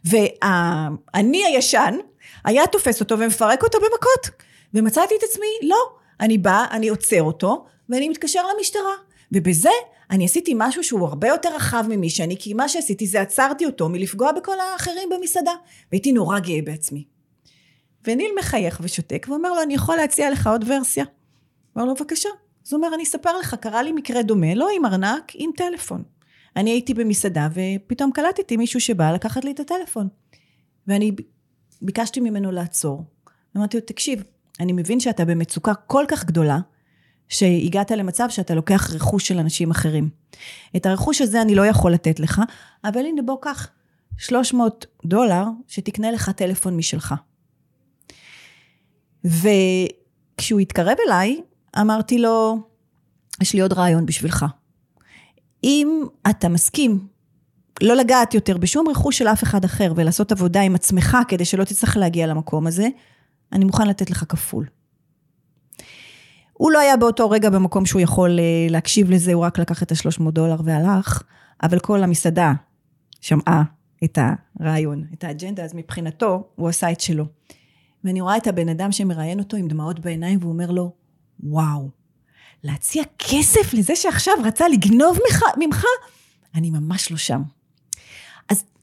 [0.06, 1.98] והאני הישן,
[2.46, 4.30] היה תופס אותו ומפרק אותו במכות.
[4.74, 5.78] ומצאתי את עצמי, לא,
[6.20, 8.94] אני באה, אני עוצר אותו, ואני מתקשר למשטרה.
[9.32, 9.70] ובזה
[10.12, 13.90] אני עשיתי משהו שהוא הרבה יותר רחב ממי שאני, כי מה שעשיתי זה עצרתי אותו
[13.90, 15.52] מלפגוע בכל האחרים במסעדה.
[15.92, 17.04] והייתי נורא גאה בעצמי.
[18.08, 21.06] וניל מחייך ושותק ואומר לו, אני יכול להציע לך עוד ורסיה?
[21.76, 22.30] אומר לו, בבקשה.
[22.66, 26.04] אז הוא אומר, אני אספר לך, קרה לי מקרה דומה, לא עם ארנק, עם טלפון.
[26.56, 30.08] אני הייתי במסעדה ופתאום קלטתי מישהו שבא לקחת לי את הטלפון.
[30.88, 31.12] ואני
[31.82, 33.04] ביקשתי ממנו לעצור.
[33.58, 34.24] אמרתי לו, תקשיב,
[34.60, 36.60] אני מבין שאתה במצוקה כל כך גדולה,
[37.30, 40.10] שהגעת למצב שאתה לוקח רכוש של אנשים אחרים.
[40.76, 42.42] את הרכוש הזה אני לא יכול לתת לך,
[42.84, 43.68] אבל הנה בוא קח
[44.18, 47.16] 300 דולר שתקנה לך טלפון משלך.
[49.24, 51.42] וכשהוא התקרב אליי,
[51.82, 52.58] אמרתי לו,
[53.42, 54.46] יש לי עוד רעיון בשבילך.
[55.64, 57.08] אם אתה מסכים
[57.84, 61.64] לא לגעת יותר בשום רכוש של אף אחד אחר ולעשות עבודה עם עצמך כדי שלא
[61.64, 62.88] תצטרך להגיע למקום הזה,
[63.54, 64.66] אני מוכן לתת לך כפול.
[66.58, 69.92] הוא לא היה באותו רגע במקום שהוא יכול אה, להקשיב לזה, הוא רק לקח את
[69.92, 71.22] ה-300 דולר והלך,
[71.64, 72.54] אבל כל המסעדה
[73.22, 73.64] שמעה
[74.04, 74.20] את
[74.60, 77.26] הרעיון, את האג'נדה, אז מבחינתו הוא עשה את שלו.
[78.04, 80.92] ואני רואה את הבן אדם שמראיין אותו עם דמעות בעיניים, והוא אומר לו,
[81.44, 81.90] וואו,
[82.64, 85.18] להציע כסף לזה שעכשיו רצה לגנוב
[85.58, 85.86] ממך?
[86.56, 87.42] אני ממש לא שם.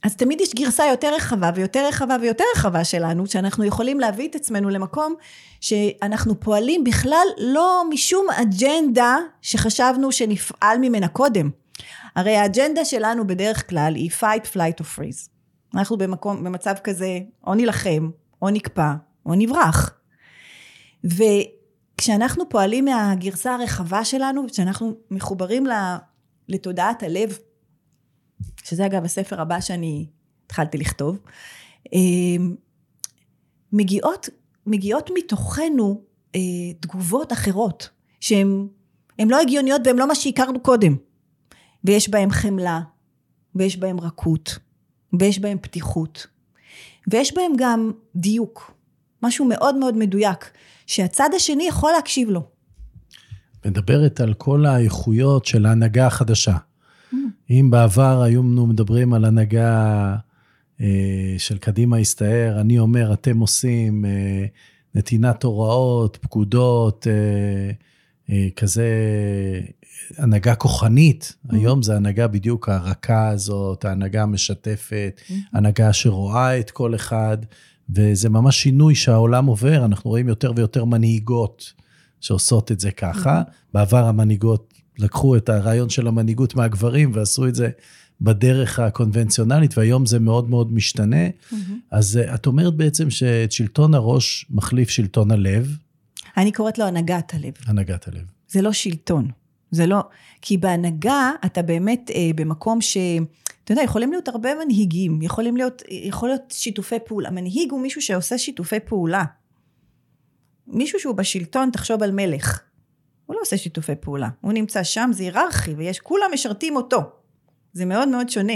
[0.03, 4.35] אז תמיד יש גרסה יותר רחבה ויותר רחבה ויותר רחבה שלנו, שאנחנו יכולים להביא את
[4.35, 5.15] עצמנו למקום
[5.61, 11.51] שאנחנו פועלים בכלל לא משום אג'נדה שחשבנו שנפעל ממנה קודם.
[12.17, 15.29] הרי האג'נדה שלנו בדרך כלל היא fight, flight or freeze.
[15.75, 18.11] אנחנו במקום, במצב כזה, או נילחם,
[18.43, 18.93] או נקפא,
[19.27, 19.91] או נברח.
[21.05, 25.67] וכשאנחנו פועלים מהגרסה הרחבה שלנו, כשאנחנו מחוברים
[26.49, 27.38] לתודעת הלב,
[28.62, 30.07] שזה אגב הספר הבא שאני
[30.46, 31.18] התחלתי לכתוב,
[31.92, 32.55] אמ,
[33.72, 34.29] מגיעות,
[34.66, 36.01] מגיעות מתוכנו
[36.35, 36.40] אה,
[36.81, 37.88] תגובות אחרות,
[38.20, 38.68] שהן
[39.18, 40.96] לא הגיוניות והן לא מה שהכרנו קודם.
[41.85, 42.81] ויש בהן חמלה,
[43.55, 44.59] ויש בהן רכות,
[45.20, 46.27] ויש בהן פתיחות,
[47.11, 48.75] ויש בהם גם דיוק,
[49.22, 50.51] משהו מאוד מאוד מדויק,
[50.87, 52.48] שהצד השני יכול להקשיב לו.
[53.66, 56.57] מדברת על כל האיכויות של ההנהגה החדשה.
[57.51, 60.17] אם בעבר היינו מדברים על הנהגה
[60.81, 64.45] אה, של קדימה הסתער, אני אומר, אתם עושים אה,
[64.95, 67.71] נתינת הוראות, פקודות, אה,
[68.31, 68.89] אה, כזה
[70.19, 71.33] הנהגה כוחנית.
[71.33, 71.57] Mm-hmm.
[71.57, 75.33] היום זה הנהגה בדיוק הרכה הזאת, ההנהגה המשתפת, mm-hmm.
[75.53, 77.39] הנהגה שרואה את כל אחד,
[77.91, 81.73] וזה ממש שינוי שהעולם עובר, אנחנו רואים יותר ויותר מנהיגות
[82.21, 83.43] שעושות את זה ככה.
[83.43, 83.53] Mm-hmm.
[83.75, 87.71] בעבר המנהיגות לקחו את הרעיון של המנהיגות מהגברים ועשו את זה
[88.21, 91.29] בדרך הקונבנציונלית, והיום זה מאוד מאוד משתנה.
[91.29, 91.55] Mm-hmm.
[91.91, 95.77] אז אה, את אומרת בעצם שאת שלטון הראש מחליף שלטון הלב.
[96.37, 97.53] אני קוראת לו הנהגת הלב.
[97.67, 98.25] הנהגת הלב.
[98.49, 99.29] זה לא שלטון.
[99.71, 100.01] זה לא...
[100.43, 102.97] כי בהנהגה אתה באמת אה, במקום ש...
[103.65, 107.31] אתה יודע, יכולים להיות הרבה מנהיגים, יכולים להיות, יכול להיות שיתופי פעולה.
[107.31, 109.25] מנהיג הוא מישהו שעושה שיתופי פעולה.
[110.67, 112.61] מישהו שהוא בשלטון, תחשוב על מלך.
[113.33, 114.29] הוא לא עושה שיתופי פעולה.
[114.40, 117.03] הוא נמצא שם, זה היררכי, ויש, כולם משרתים אותו.
[117.73, 118.53] זה מאוד מאוד שונה.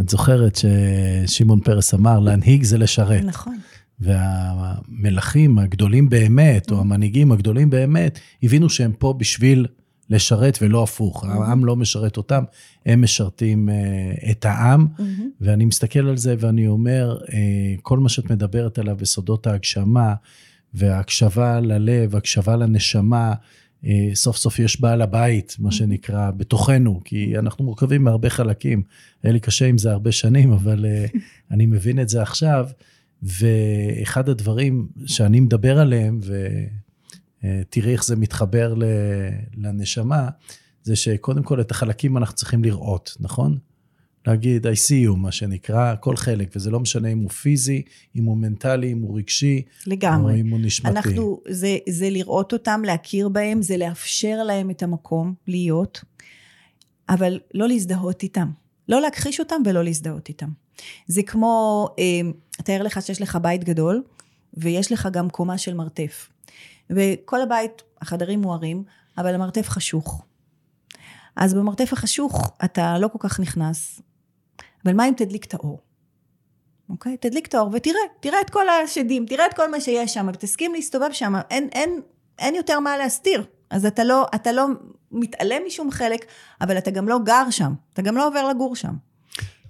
[0.00, 0.58] את זוכרת
[1.26, 3.24] ששמעון פרס אמר, להנהיג זה לשרת.
[3.24, 3.58] נכון.
[4.00, 9.66] והמלכים הגדולים באמת, או המנהיגים הגדולים באמת, הבינו שהם פה בשביל
[10.10, 11.24] לשרת ולא הפוך.
[11.24, 12.44] העם לא משרת אותם,
[12.86, 14.86] הם משרתים uh, את העם.
[15.40, 17.30] ואני מסתכל על זה ואני אומר, uh,
[17.82, 20.14] כל מה שאת מדברת עליו בסודות ההגשמה,
[20.74, 23.34] והקשבה ללב, הקשבה לנשמה, אה,
[24.14, 28.82] סוף סוף יש בעל הבית, מה שנקרא, בתוכנו, כי אנחנו מורכבים מהרבה חלקים.
[29.22, 31.06] היה לי קשה עם זה הרבה שנים, אבל אה,
[31.52, 32.68] אני מבין את זה עכשיו.
[33.22, 36.20] ואחד הדברים שאני מדבר עליהם,
[37.44, 38.74] ותראי איך זה מתחבר
[39.56, 40.28] לנשמה,
[40.82, 43.58] זה שקודם כל את החלקים אנחנו צריכים לראות, נכון?
[44.26, 47.82] להגיד I see you, מה שנקרא, כל חלק, וזה לא משנה אם הוא פיזי,
[48.16, 50.32] אם הוא מנטלי, אם הוא רגשי, לגמרי.
[50.32, 50.96] או אם הוא נשמתי.
[50.96, 56.04] אנחנו, זה, זה לראות אותם, להכיר בהם, זה לאפשר להם את המקום להיות,
[57.08, 58.50] אבל לא להזדהות איתם.
[58.88, 60.48] לא להכחיש אותם ולא להזדהות איתם.
[61.06, 62.30] זה כמו, אה,
[62.64, 64.02] תאר לך שיש לך בית גדול,
[64.54, 66.28] ויש לך גם קומה של מרתף.
[66.90, 68.82] וכל הבית, החדרים מוארים,
[69.18, 70.24] אבל המרתף חשוך.
[71.36, 74.00] אז במרתף החשוך אתה לא כל כך נכנס,
[74.84, 75.80] אבל מה אם תדליק את האור?
[76.90, 77.16] אוקיי?
[77.16, 80.74] תדליק את האור ותראה, תראה את כל השדים, תראה את כל מה שיש שם, ותסכים
[80.74, 82.00] להסתובב שם, אין, אין,
[82.38, 83.44] אין יותר מה להסתיר.
[83.70, 84.66] אז אתה לא, אתה לא
[85.12, 86.24] מתעלם משום חלק,
[86.60, 88.94] אבל אתה גם לא גר שם, אתה גם לא עובר לגור שם.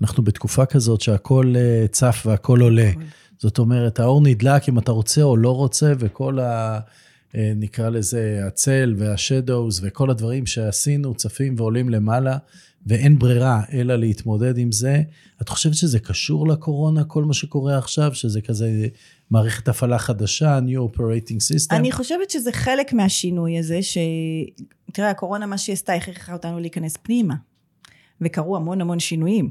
[0.03, 2.91] אנחנו בתקופה כזאת שהכל אה, צף והכל עולה.
[3.39, 6.81] זאת אומרת, האור נדלק אם אתה רוצה או לא רוצה, וכל ה...
[7.35, 12.37] אה, נקרא לזה הצל והשדוס וכל הדברים שעשינו צפים ועולים למעלה.
[12.89, 15.03] ואין ברירה אלא להתמודד עם זה.
[15.43, 18.87] את חושבת שזה קשור לקורונה, כל מה שקורה עכשיו, שזה כזה
[19.31, 21.77] מערכת הפעלה חדשה, New Operating System?
[21.77, 23.99] אני חושבת שזה חלק מהשינוי הזה, ש...
[24.93, 27.35] תראה, הקורונה, מה שהיא עשתה, הכריחה אותנו להיכנס פנימה.
[28.21, 29.51] וקרו המון המון שינויים.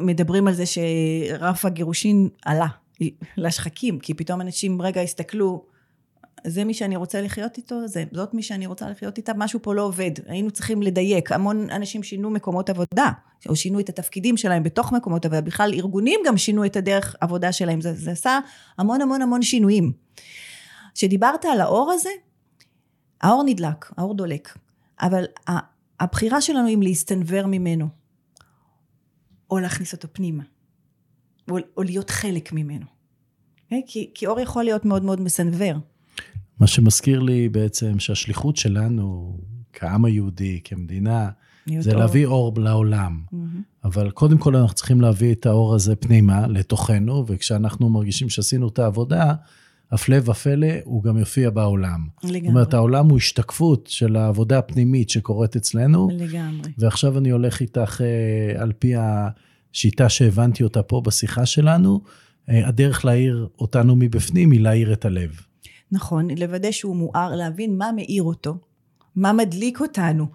[0.00, 2.66] מדברים על זה שרף הגירושין עלה
[3.36, 5.64] לשחקים, כי פתאום אנשים רגע הסתכלו,
[6.46, 9.74] זה מי שאני רוצה לחיות איתו, זה, זאת מי שאני רוצה לחיות איתה, משהו פה
[9.74, 13.10] לא עובד, היינו צריכים לדייק, המון אנשים שינו מקומות עבודה,
[13.48, 17.52] או שינו את התפקידים שלהם בתוך מקומות עבודה, בכלל ארגונים גם שינו את הדרך עבודה
[17.52, 18.38] שלהם, זה, זה עשה
[18.78, 19.92] המון המון המון שינויים.
[20.94, 22.10] כשדיברת על האור הזה,
[23.20, 24.58] האור נדלק, האור דולק,
[25.00, 25.24] אבל
[26.00, 27.88] הבחירה שלנו אם להסתנוור ממנו,
[29.50, 30.42] או להכניס אותו פנימה,
[31.50, 32.86] או, או להיות חלק ממנו.
[33.64, 33.82] אוקיי?
[33.86, 35.91] כי, כי אור יכול להיות מאוד מאוד מסנוור.
[36.60, 39.38] מה שמזכיר לי בעצם שהשליחות שלנו
[39.72, 41.28] כעם היהודי, כמדינה,
[41.78, 42.00] זה אור.
[42.00, 43.20] להביא אור לעולם.
[43.32, 43.36] Mm-hmm.
[43.84, 48.78] אבל קודם כל אנחנו צריכים להביא את האור הזה פנימה, לתוכנו, וכשאנחנו מרגישים שעשינו את
[48.78, 49.34] העבודה,
[49.92, 52.06] הפלא ופלא, הוא גם יופיע בעולם.
[52.22, 52.40] לגמרי.
[52.40, 56.08] זאת אומרת, העולם הוא השתקפות של העבודה הפנימית שקורית אצלנו.
[56.12, 56.72] לגמרי.
[56.78, 62.00] ועכשיו אני הולך איתך אה, על פי השיטה שהבנתי אותה פה בשיחה שלנו.
[62.48, 65.40] אה, הדרך להאיר אותנו מבפנים היא להאיר את הלב.
[65.92, 68.54] נכון, לוודא שהוא מואר, להבין מה מאיר אותו,
[69.16, 70.26] מה מדליק אותנו,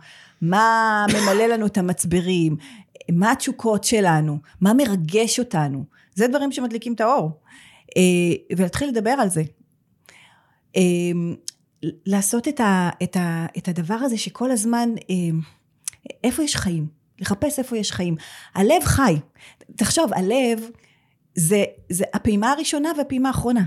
[0.42, 2.58] מה ממלא לנו את המצברים,
[3.12, 5.84] מה התשוקות שלנו, מה מרגש אותנו.
[6.16, 7.32] זה דברים שמדליקים את האור.
[7.98, 9.44] אה, ולהתחיל לדבר על זה.
[10.76, 10.82] אה,
[11.84, 15.16] לעשות את, ה, את, ה, את הדבר הזה שכל הזמן, אה,
[16.24, 16.88] איפה יש חיים?
[17.20, 18.16] לחפש איפה יש חיים.
[18.56, 19.16] הלב חי.
[19.76, 20.70] תחשוב, הלב
[21.36, 23.64] זה, זה הפעימה הראשונה והפעימה האחרונה.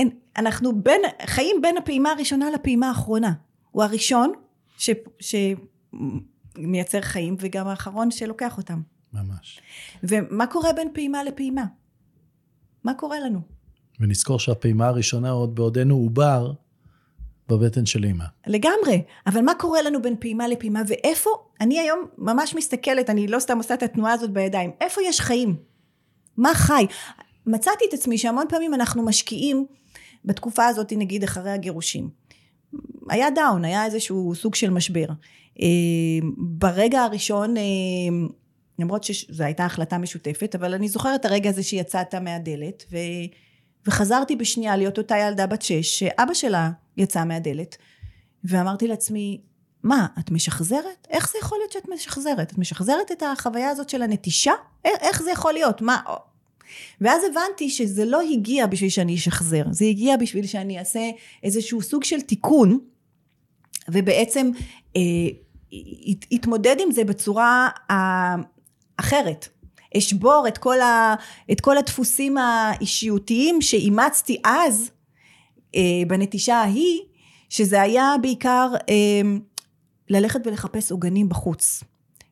[0.00, 3.32] אין, אנחנו בין, חיים בין הפעימה הראשונה לפעימה האחרונה.
[3.70, 4.32] הוא הראשון
[4.78, 4.90] ש,
[6.58, 8.80] שמייצר חיים וגם האחרון שלוקח אותם.
[9.12, 9.60] ממש.
[10.02, 11.64] ומה קורה בין פעימה לפעימה?
[12.84, 13.40] מה קורה לנו?
[14.00, 16.52] ונזכור שהפעימה הראשונה עוד בעודנו עובר
[17.48, 18.24] בבטן של אימא.
[18.46, 21.30] לגמרי, אבל מה קורה לנו בין פעימה לפעימה, ואיפה,
[21.60, 25.56] אני היום ממש מסתכלת, אני לא סתם עושה את התנועה הזאת בידיים, איפה יש חיים?
[26.36, 26.86] מה חי?
[27.46, 29.66] מצאתי את עצמי שהמון פעמים אנחנו משקיעים
[30.24, 32.08] בתקופה הזאת, נגיד אחרי הגירושים.
[33.10, 35.06] היה דאון, היה איזשהו סוג של משבר.
[35.60, 35.66] אה,
[36.36, 37.62] ברגע הראשון, אה,
[38.78, 42.96] למרות שזו הייתה החלטה משותפת, אבל אני זוכרת את הרגע הזה שיצאת מהדלת, ו...
[43.86, 47.76] וחזרתי בשנייה להיות אותה ילדה בת שש, שאבא שלה יצא מהדלת,
[48.44, 49.40] ואמרתי לעצמי,
[49.82, 51.06] מה, את משחזרת?
[51.10, 52.52] איך זה יכול להיות שאת משחזרת?
[52.52, 54.52] את משחזרת את החוויה הזאת של הנטישה?
[54.84, 55.82] איך זה יכול להיות?
[55.82, 56.00] מה?
[57.00, 61.10] ואז הבנתי שזה לא הגיע בשביל שאני אשחזר, זה הגיע בשביל שאני אעשה
[61.42, 62.78] איזשהו סוג של תיקון,
[63.88, 64.50] ובעצם
[64.96, 65.00] אה,
[66.32, 68.34] התמודד עם זה בצורה אה,
[68.96, 69.48] אחרת.
[69.96, 71.14] אשבור את כל, ה,
[71.52, 74.90] את כל הדפוסים האישיותיים שאימצתי אז
[75.76, 77.00] אה, בנטישה ההיא,
[77.48, 79.30] שזה היה בעיקר אה,
[80.08, 81.84] ללכת ולחפש עוגנים בחוץ.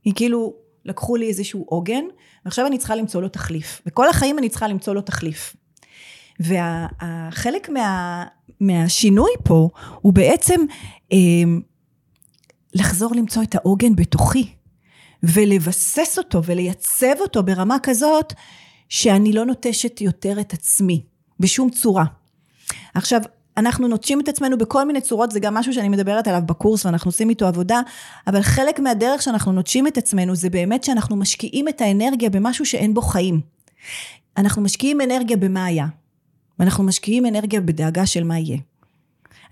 [0.05, 2.05] היא כאילו, לקחו לי איזשהו עוגן,
[2.49, 3.83] ועכשיו אני צריכה למצוא לו תחליף.
[3.87, 5.57] וכל החיים אני צריכה למצוא לו תחליף.
[6.41, 8.25] והחלק מה,
[8.61, 9.69] מהשינוי פה
[10.01, 10.61] הוא בעצם
[11.13, 11.19] אה,
[12.75, 14.55] לחזור למצוא את העוגן בתוכי.
[15.23, 18.33] ולבסס אותו ולייצב אותו ברמה כזאת
[18.89, 21.05] שאני לא נוטשת יותר את עצמי
[21.41, 22.05] בשום צורה.
[22.95, 23.21] עכשיו
[23.59, 27.09] אנחנו נוטשים את עצמנו בכל מיני צורות, זה גם משהו שאני מדברת עליו בקורס ואנחנו
[27.09, 27.81] עושים איתו עבודה,
[28.27, 32.95] אבל חלק מהדרך שאנחנו נוטשים את עצמנו זה באמת שאנחנו משקיעים את האנרגיה במשהו שאין
[32.95, 33.41] בו חיים.
[34.37, 35.87] אנחנו משקיעים אנרגיה במה היה,
[36.59, 38.59] ואנחנו משקיעים אנרגיה בדאגה של מה יהיה.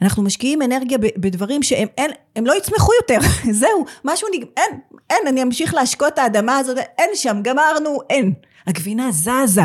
[0.02, 3.18] אנחנו משקיעים אנרגיה בדברים שהם אין, הם לא יצמחו יותר,
[3.61, 4.44] זהו, משהו נג...
[4.57, 4.80] אין,
[5.11, 8.32] אין, אני אמשיך להשקות את האדמה הזאת, אין שם, גמרנו, אין.
[8.66, 9.62] הגבינה זזה.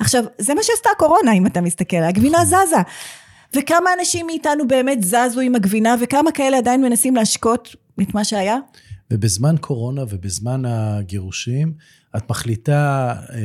[0.00, 2.76] עכשיו, זה מה שעשתה הקורונה, אם אתה מסתכל, הגבינה זזה.
[3.56, 8.56] וכמה אנשים מאיתנו באמת זזו עם הגבינה, וכמה כאלה עדיין מנסים להשקות את מה שהיה?
[9.12, 11.72] ובזמן קורונה ובזמן הגירושים,
[12.16, 13.38] את מחליטה אה,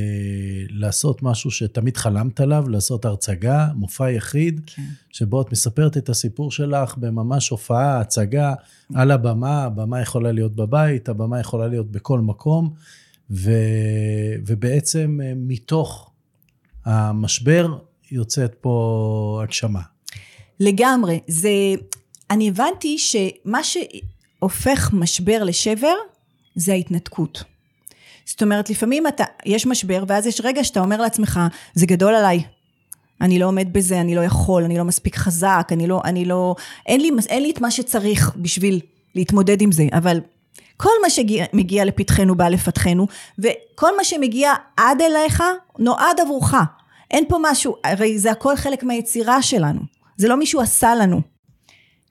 [0.69, 4.83] לעשות משהו שתמיד חלמת עליו, לעשות הרצגה, מופע יחיד, כן.
[5.11, 8.53] שבו את מספרת את הסיפור שלך בממש הופעה, הצגה,
[8.93, 12.73] על הבמה, הבמה יכולה להיות בבית, הבמה יכולה להיות בכל מקום,
[13.31, 13.51] ו,
[14.45, 16.11] ובעצם אה, מתוך
[16.85, 17.77] המשבר
[18.11, 19.94] יוצאת פה הגשמה.
[20.59, 21.19] לגמרי.
[21.27, 21.49] זה,
[22.31, 25.95] אני הבנתי שמה שהופך משבר לשבר,
[26.55, 27.43] זה ההתנתקות.
[28.25, 31.39] זאת אומרת, לפעמים אתה, יש משבר, ואז יש רגע שאתה אומר לעצמך,
[31.73, 32.43] זה גדול עליי.
[33.21, 36.55] אני לא עומד בזה, אני לא יכול, אני לא מספיק חזק, אני לא, אני לא,
[36.85, 38.79] אין לי, אין לי את מה שצריך בשביל
[39.15, 40.19] להתמודד עם זה, אבל
[40.77, 43.07] כל מה שמגיע לפתחנו בא לפתחנו,
[43.39, 45.43] וכל מה שמגיע עד אליך
[45.79, 46.53] נועד עבורך.
[47.11, 49.79] אין פה משהו, הרי זה הכל חלק מהיצירה שלנו,
[50.17, 51.21] זה לא מישהו עשה לנו.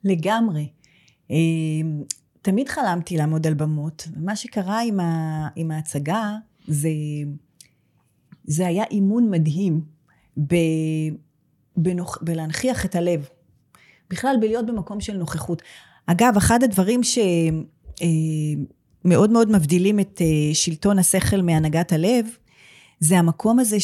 [0.05, 0.69] לגמרי.
[1.31, 2.03] אמ,
[2.43, 6.33] תמיד חלמתי לעמוד על במות, ומה שקרה עם, ה, עם ההצגה
[6.69, 6.91] זה,
[8.45, 9.81] זה היה אימון מדהים
[10.39, 10.55] ב,
[11.77, 13.29] בנוח, בלהנכיח את הלב.
[14.11, 15.63] בכלל בלהיות במקום של נוכחות.
[16.07, 17.31] אגב, אחד הדברים שמאוד
[19.31, 22.27] אה, מאוד מבדילים את אה, שלטון השכל מהנהגת הלב,
[23.01, 23.77] זה המקום הזה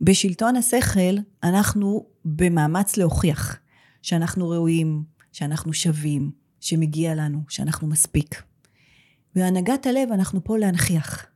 [0.00, 3.56] שבשלטון השכל אנחנו במאמץ להוכיח
[4.02, 8.42] שאנחנו ראויים, שאנחנו שווים, שמגיע לנו, שאנחנו מספיק.
[9.34, 11.26] בהנהגת הלב אנחנו פה להנכיח.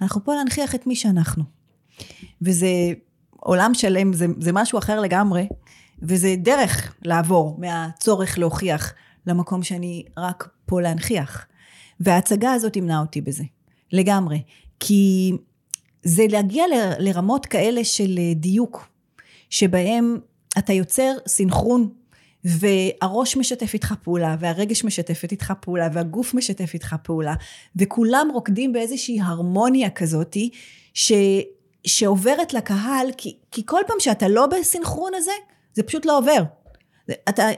[0.00, 1.44] אנחנו פה להנכיח את מי שאנחנו.
[2.42, 2.68] וזה
[3.30, 5.48] עולם שלם, זה, זה משהו אחר לגמרי,
[6.02, 8.92] וזה דרך לעבור מהצורך להוכיח
[9.26, 11.46] למקום שאני רק פה להנכיח.
[12.00, 13.44] וההצגה הזאת תמנע אותי בזה,
[13.92, 14.42] לגמרי.
[14.80, 15.32] כי
[16.02, 18.88] זה להגיע ל, לרמות כאלה של דיוק,
[19.54, 20.18] שבהם
[20.58, 21.88] אתה יוצר סינכרון
[22.44, 27.34] והראש משתף איתך פעולה, והרגש משתפת איתך פעולה, והגוף משתף איתך פעולה,
[27.76, 30.50] וכולם רוקדים באיזושהי הרמוניה כזאתי,
[30.94, 31.12] ש,
[31.86, 35.32] שעוברת לקהל, כי, כי כל פעם שאתה לא בסינכרון הזה,
[35.74, 36.42] זה פשוט לא עובר.
[37.28, 37.48] אתה,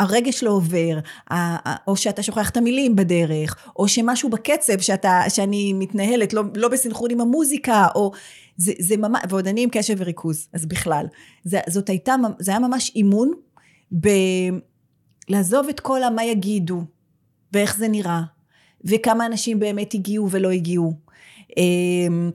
[0.00, 0.98] הרגש לא עובר,
[1.86, 7.10] או שאתה שוכח את המילים בדרך, או שמשהו בקצב שאתה, שאני מתנהלת לא, לא בסינכרון
[7.10, 8.12] עם המוזיקה, או
[8.56, 11.06] זה, זה ממש, ועוד אני עם קשב וריכוז, אז בכלל.
[11.44, 13.32] זה, זאת הייתה, זה היה ממש אימון
[15.28, 16.82] בלעזוב את כל המה יגידו,
[17.52, 18.22] ואיך זה נראה,
[18.84, 20.92] וכמה אנשים באמת הגיעו ולא הגיעו.
[21.56, 22.30] אמ,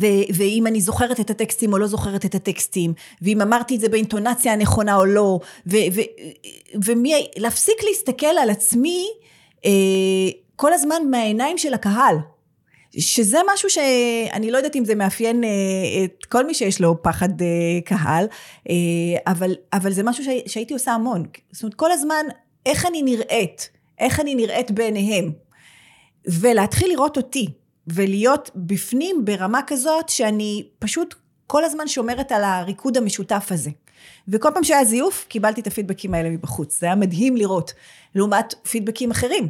[0.00, 2.92] ו- ואם אני זוכרת את הטקסטים או לא זוכרת את הטקסטים,
[3.22, 5.76] ואם אמרתי את זה באינטונציה הנכונה או לא, ו-
[6.84, 6.92] ו-
[7.36, 9.06] להפסיק להסתכל על עצמי
[9.64, 9.70] אה,
[10.56, 12.16] כל הזמן מהעיניים של הקהל.
[12.98, 15.48] שזה משהו שאני לא יודעת אם זה מאפיין אה,
[16.04, 17.46] את כל מי שיש לו פחד אה,
[17.84, 18.26] קהל,
[18.70, 18.74] אה,
[19.26, 21.26] אבל, אבל זה משהו שהייתי עושה המון.
[21.52, 22.26] זאת אומרת, כל הזמן,
[22.66, 25.32] איך אני נראית, איך אני נראית בעיניהם,
[26.26, 27.46] ולהתחיל לראות אותי,
[27.86, 31.14] ולהיות בפנים ברמה כזאת שאני פשוט
[31.46, 33.70] כל הזמן שומרת על הריקוד המשותף הזה.
[34.28, 36.80] וכל פעם שהיה זיוף, קיבלתי את הפידבקים האלה מבחוץ.
[36.80, 37.72] זה היה מדהים לראות,
[38.14, 39.48] לעומת פידבקים אחרים.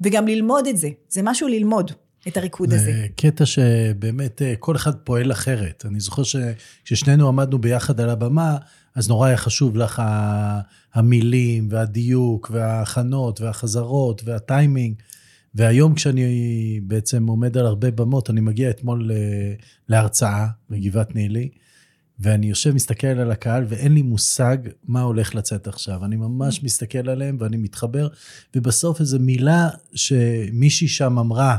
[0.00, 1.92] וגם ללמוד את זה, זה משהו ללמוד.
[2.28, 2.84] את הריקוד הזה.
[2.84, 5.84] זה קטע שבאמת אה, כל אחד פועל אחרת.
[5.88, 8.56] אני זוכר שכששנינו עמדנו ביחד על הבמה,
[8.94, 10.02] אז נורא היה חשוב לך
[10.94, 14.94] המילים והדיוק וההכנות והחזרות והטיימינג.
[15.54, 19.54] והיום כשאני בעצם עומד על הרבה במות, אני מגיע אתמול אה,
[19.88, 21.48] להרצאה בגבעת נילי,
[22.18, 26.04] ואני יושב, מסתכל על הקהל, ואין לי מושג מה הולך לצאת עכשיו.
[26.04, 28.08] אני ממש מסתכל עליהם ואני מתחבר,
[28.56, 31.56] ובסוף איזו מילה שמישהי שם אמרה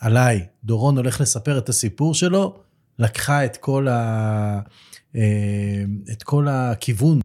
[0.00, 2.56] עליי, דורון הולך לספר את הסיפור שלו,
[2.98, 4.60] לקחה את כל, ה...
[5.16, 7.20] אה, את כל הכיוון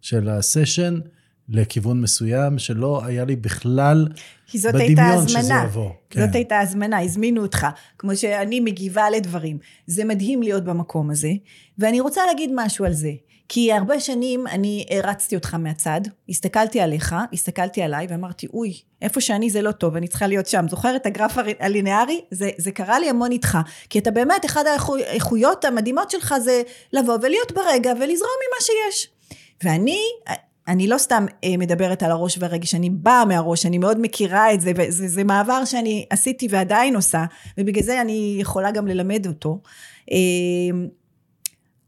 [0.00, 1.00] של הסשן
[1.48, 4.08] לכיוון מסוים, שלא היה לי בכלל
[4.46, 5.66] כי זאת הייתה הזמנה.
[6.10, 6.26] כן.
[6.26, 7.66] זאת הייתה הזמנה, הזמינו אותך.
[7.98, 9.58] כמו שאני מגיבה לדברים.
[9.86, 11.30] זה מדהים להיות במקום הזה.
[11.78, 13.12] ואני רוצה להגיד משהו על זה.
[13.48, 19.50] כי הרבה שנים אני הרצתי אותך מהצד, הסתכלתי עליך, הסתכלתי עליי ואמרתי, אוי, איפה שאני
[19.50, 20.66] זה לא טוב, אני צריכה להיות שם.
[20.68, 22.20] זוכר את הגרף הלינארי?
[22.30, 23.58] זה, זה קרה לי המון איתך.
[23.90, 29.08] כי אתה באמת, אחת האיכויות המדהימות שלך זה לבוא ולהיות ברגע ולזרום ממה שיש.
[29.64, 30.00] ואני,
[30.68, 34.60] אני לא סתם אה, מדברת על הראש והרגש, אני באה מהראש, אני מאוד מכירה את
[34.60, 37.24] זה, וזה מעבר שאני עשיתי ועדיין עושה,
[37.58, 39.60] ובגלל זה אני יכולה גם ללמד אותו.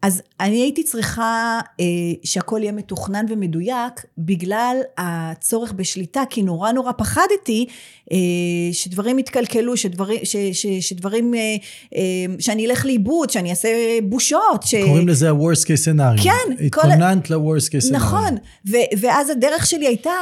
[0.03, 1.85] אז אני הייתי צריכה אה,
[2.25, 7.67] שהכל יהיה מתוכנן ומדויק בגלל הצורך בשליטה, כי נורא נורא פחדתי
[8.13, 8.17] אה,
[8.73, 11.57] שדברים יתקלקלו, שדברים, ש, ש, שדברים, אה,
[11.97, 12.01] אה,
[12.39, 13.69] שאני אלך לאיבוד, שאני אעשה
[14.03, 14.63] בושות.
[14.63, 14.75] ש...
[14.75, 16.23] קוראים לזה ה-Worst case scenario.
[16.25, 16.65] כן.
[16.67, 17.35] התכוננת כל...
[17.35, 17.95] ל-Worst case scenario.
[17.95, 18.35] נכון,
[18.71, 20.13] ו, ואז הדרך שלי הייתה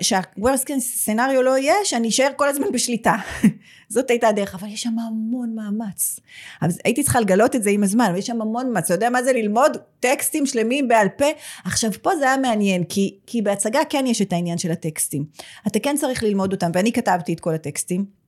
[0.00, 3.16] שה-Worst case scenario לא יהיה, שאני אשאר כל הזמן בשליטה.
[3.88, 6.20] זאת הייתה הדרך, אבל יש שם המון מאמץ.
[6.60, 8.84] אז הייתי צריכה לגלות את זה עם הזמן, ויש שם המון מאמץ.
[8.84, 11.24] אתה יודע מה זה ללמוד טקסטים שלמים בעל פה?
[11.64, 15.24] עכשיו, פה זה היה מעניין, כי, כי בהצגה כן יש את העניין של הטקסטים.
[15.66, 18.18] אתה כן צריך ללמוד אותם, ואני כתבתי את כל הטקסטים.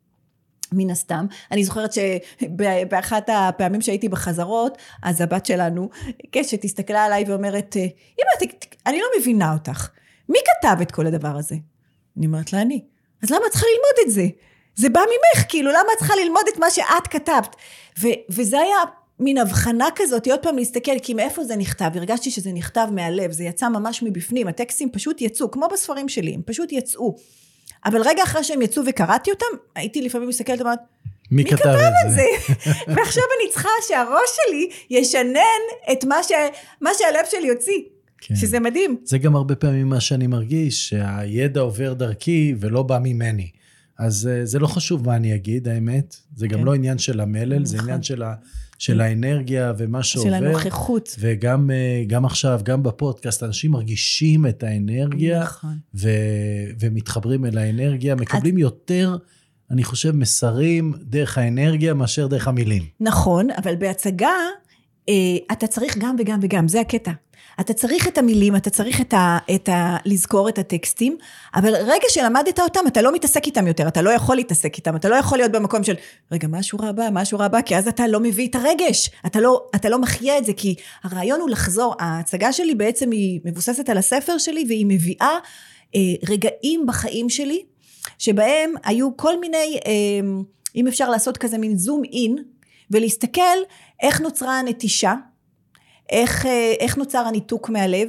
[0.73, 1.27] מן הסתם.
[1.51, 5.89] אני זוכרת שבאחת הפעמים שהייתי בחזרות, אז הבת שלנו,
[6.31, 8.51] קשת, הסתכלה עליי ואומרת, אמא,
[8.87, 9.91] אני לא מבינה אותך.
[10.31, 11.55] מי כתב את כל הדבר הזה?
[12.19, 12.85] אני אומרת לה, אני.
[13.23, 14.27] אז למה את צריכה ללמוד את זה?
[14.77, 17.57] זה בא ממך, כאילו, למה את צריכה ללמוד את מה שאת כתבת?
[18.01, 18.77] ו- וזה היה
[19.19, 21.91] מין הבחנה כזאת, עוד פעם להסתכל, כי מאיפה זה נכתב?
[21.95, 26.43] הרגשתי שזה נכתב מהלב, זה יצא ממש מבפנים, הטקסטים פשוט יצאו, כמו בספרים שלי, הם
[26.47, 27.17] פשוט יצאו.
[27.85, 30.79] אבל רגע אחרי שהם יצאו וקראתי אותם, הייתי לפעמים מסתכלת ואומרת,
[31.31, 31.69] מי, מי כתב
[32.07, 32.25] את זה?
[32.97, 35.61] ועכשיו אני צריכה שהראש שלי ישנן
[35.93, 36.33] את מה, ש...
[36.81, 37.81] מה שהלב שלי יוציא.
[38.21, 38.37] כן.
[38.37, 38.97] שזה מדהים.
[39.05, 43.51] זה גם הרבה פעמים מה שאני מרגיש, שהידע עובר דרכי ולא בא ממני.
[43.99, 46.17] אז אה, זה לא חשוב מה אני אגיד, האמת.
[46.37, 46.65] זה גם כן.
[46.65, 47.65] לא עניין של המלל, נכון.
[47.65, 48.35] זה עניין של, ה,
[48.79, 50.29] של האנרגיה ומה שעובר.
[50.29, 51.17] של הנוכחות.
[51.19, 55.79] וגם אה, עכשיו, גם בפודקאסט, אנשים מרגישים את האנרגיה, נכון.
[55.95, 56.09] ו,
[56.81, 58.61] ומתחברים אל האנרגיה, מקבלים את...
[58.61, 59.17] יותר...
[59.71, 62.83] אני חושב, מסרים דרך האנרגיה מאשר דרך המילים.
[63.01, 64.37] נכון, אבל בהצגה
[65.09, 65.15] אה,
[65.53, 67.13] אתה צריך גם וגם וגם, זה הקטע.
[67.61, 69.97] אתה צריך את המילים, אתה צריך את ה, את ה...
[70.05, 71.17] לזכור את הטקסטים,
[71.55, 75.09] אבל רגע שלמדת אותם, אתה לא מתעסק איתם יותר, אתה לא יכול להתעסק איתם, אתה
[75.09, 75.95] לא יכול להיות במקום של,
[76.33, 79.41] רגע, מה השורה הבאה, מה השורה הבאה, כי אז אתה לא מביא את הרגש, אתה
[79.41, 80.75] לא, אתה לא מחיה את זה, כי
[81.05, 85.39] הרעיון הוא לחזור, ההצגה שלי בעצם היא מבוססת על הספר שלי, והיא מביאה
[85.95, 87.63] אה, רגעים בחיים שלי,
[88.19, 89.91] שבהם היו כל מיני, אה,
[90.77, 92.37] אם אפשר לעשות כזה מין זום אין,
[92.91, 93.59] ולהסתכל
[94.03, 95.15] איך נוצרה הנטישה,
[96.11, 98.09] איך, אה, איך נוצר הניתוק מהלב,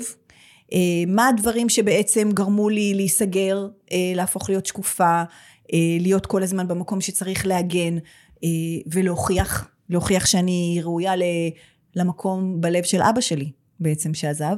[0.74, 0.78] אה,
[1.08, 5.24] מה הדברים שבעצם גרמו לי להיסגר, אה, להפוך להיות שקופה,
[6.00, 7.98] להיות כל הזמן במקום שצריך להגן
[8.88, 11.14] ולהוכיח, להוכיח שאני ראויה
[11.96, 14.56] למקום בלב של אבא שלי בעצם שעזב.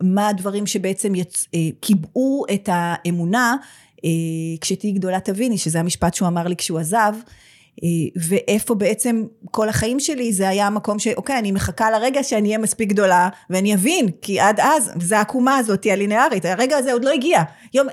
[0.00, 1.46] מה הדברים שבעצם יצ...
[1.80, 3.56] קיבעו את האמונה,
[4.60, 7.14] כשתהיי גדולה תביני, שזה המשפט שהוא אמר לי כשהוא עזב,
[8.16, 12.88] ואיפה בעצם כל החיים שלי זה היה המקום שאוקיי אני מחכה לרגע שאני אהיה מספיק
[12.88, 17.42] גדולה ואני אבין כי עד אז זה העקומה הזאת הלינארית הרגע הזה עוד לא הגיע.
[17.74, 17.86] יום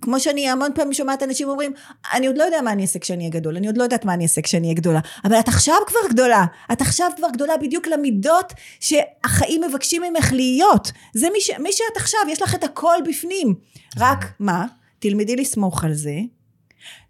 [0.00, 1.72] כמו שאני המון פעמים שומעת אנשים אומרים
[2.14, 4.14] אני עוד לא יודע מה אני אעשה כשאני אהיה גדול אני עוד לא יודעת מה
[4.14, 5.00] אני אעשה כשאני אהיה גדולה.
[5.24, 10.92] אבל את עכשיו כבר גדולה את עכשיו כבר גדולה בדיוק למידות שהחיים מבקשים ממך להיות.
[11.14, 13.54] זה מי, ש, מי שאת עכשיו יש לך את הכל בפנים.
[13.98, 14.66] רק מה?
[14.98, 16.18] תלמדי לסמוך על זה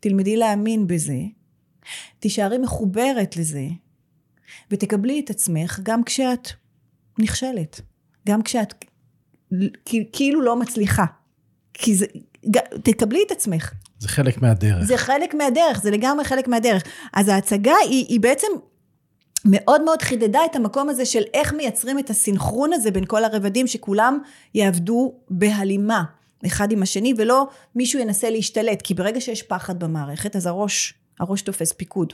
[0.01, 1.15] תלמדי להאמין בזה
[2.19, 3.67] תישארי מחוברת לזה,
[4.71, 6.49] ותקבלי את עצמך גם כשאת
[7.19, 7.81] נכשלת,
[8.29, 8.85] גם כשאת
[10.13, 11.05] כאילו לא מצליחה.
[11.75, 12.07] כי זה,
[12.83, 13.73] תקבלי את עצמך.
[13.99, 14.85] זה חלק מהדרך.
[14.85, 16.83] זה חלק מהדרך, זה לגמרי חלק מהדרך.
[17.13, 18.49] אז ההצגה היא, היא בעצם
[19.45, 23.67] מאוד מאוד חידדה את המקום הזה של איך מייצרים את הסינכרון הזה בין כל הרבדים,
[23.67, 24.19] שכולם
[24.55, 26.05] יעבדו בהלימה
[26.47, 31.43] אחד עם השני, ולא מישהו ינסה להשתלט, כי ברגע שיש פחד במערכת, אז הראש, הראש
[31.43, 32.13] תופס פיקוד.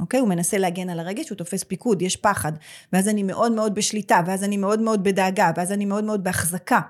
[0.00, 0.20] אוקיי?
[0.20, 2.52] הוא מנסה להגן על הרגש, הוא תופס פיקוד, יש פחד.
[2.92, 6.80] ואז אני מאוד מאוד בשליטה, ואז אני מאוד מאוד בדאגה, ואז אני מאוד מאוד בהחזקה.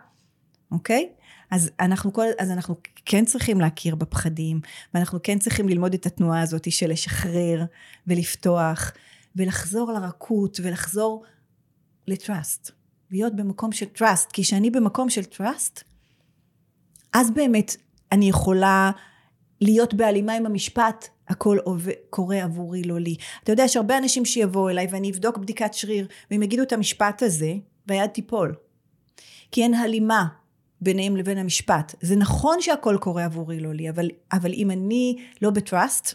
[0.72, 1.08] אוקיי?
[1.50, 4.61] אז אנחנו, כל, אז אנחנו כן צריכים להכיר בפחדים,
[4.94, 7.64] ואנחנו כן צריכים ללמוד את התנועה הזאת של לשחרר
[8.06, 8.92] ולפתוח,
[9.36, 11.24] ולחזור לרכות, ולחזור
[12.07, 12.70] ל trust.
[13.11, 15.82] להיות במקום של trust, כי כשאני במקום של trust,
[17.12, 17.76] אז באמת
[18.12, 18.90] אני יכולה
[19.61, 21.58] להיות בהלימה עם המשפט, הכל
[22.11, 23.16] קורה עבורי לא לי.
[23.44, 27.22] אתה יודע, יש הרבה אנשים שיבואו אליי ואני אבדוק בדיקת שריר, והם יגידו את המשפט
[27.22, 27.54] הזה,
[27.86, 28.54] והיד תיפול.
[29.52, 30.26] כי אין הלימה
[30.80, 31.94] ביניהם לבין המשפט.
[32.00, 36.14] זה נכון שהכל קורה עבורי לא לי, אבל, אבל אם אני לא בטראסט,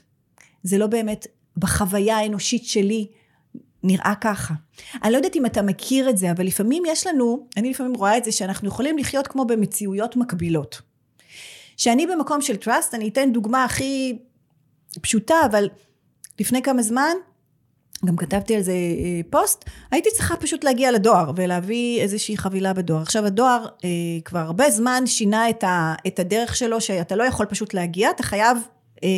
[0.63, 1.27] זה לא באמת
[1.57, 3.07] בחוויה האנושית שלי
[3.83, 4.53] נראה ככה.
[5.03, 8.17] אני לא יודעת אם אתה מכיר את זה, אבל לפעמים יש לנו, אני לפעמים רואה
[8.17, 10.81] את זה, שאנחנו יכולים לחיות כמו במציאויות מקבילות.
[11.78, 14.17] שאני במקום של טראסט, אני אתן דוגמה הכי
[15.01, 15.69] פשוטה, אבל
[16.39, 17.13] לפני כמה זמן,
[18.05, 23.01] גם כתבתי על זה אה, פוסט, הייתי צריכה פשוט להגיע לדואר ולהביא איזושהי חבילה בדואר.
[23.01, 23.89] עכשיו הדואר אה,
[24.26, 28.23] כבר הרבה זמן שינה את, ה, את הדרך שלו, שאתה לא יכול פשוט להגיע, אתה
[28.23, 28.57] חייב
[29.03, 29.09] אה,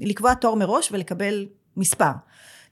[0.00, 1.46] לקבוע תור מראש ולקבל
[1.76, 2.10] מספר.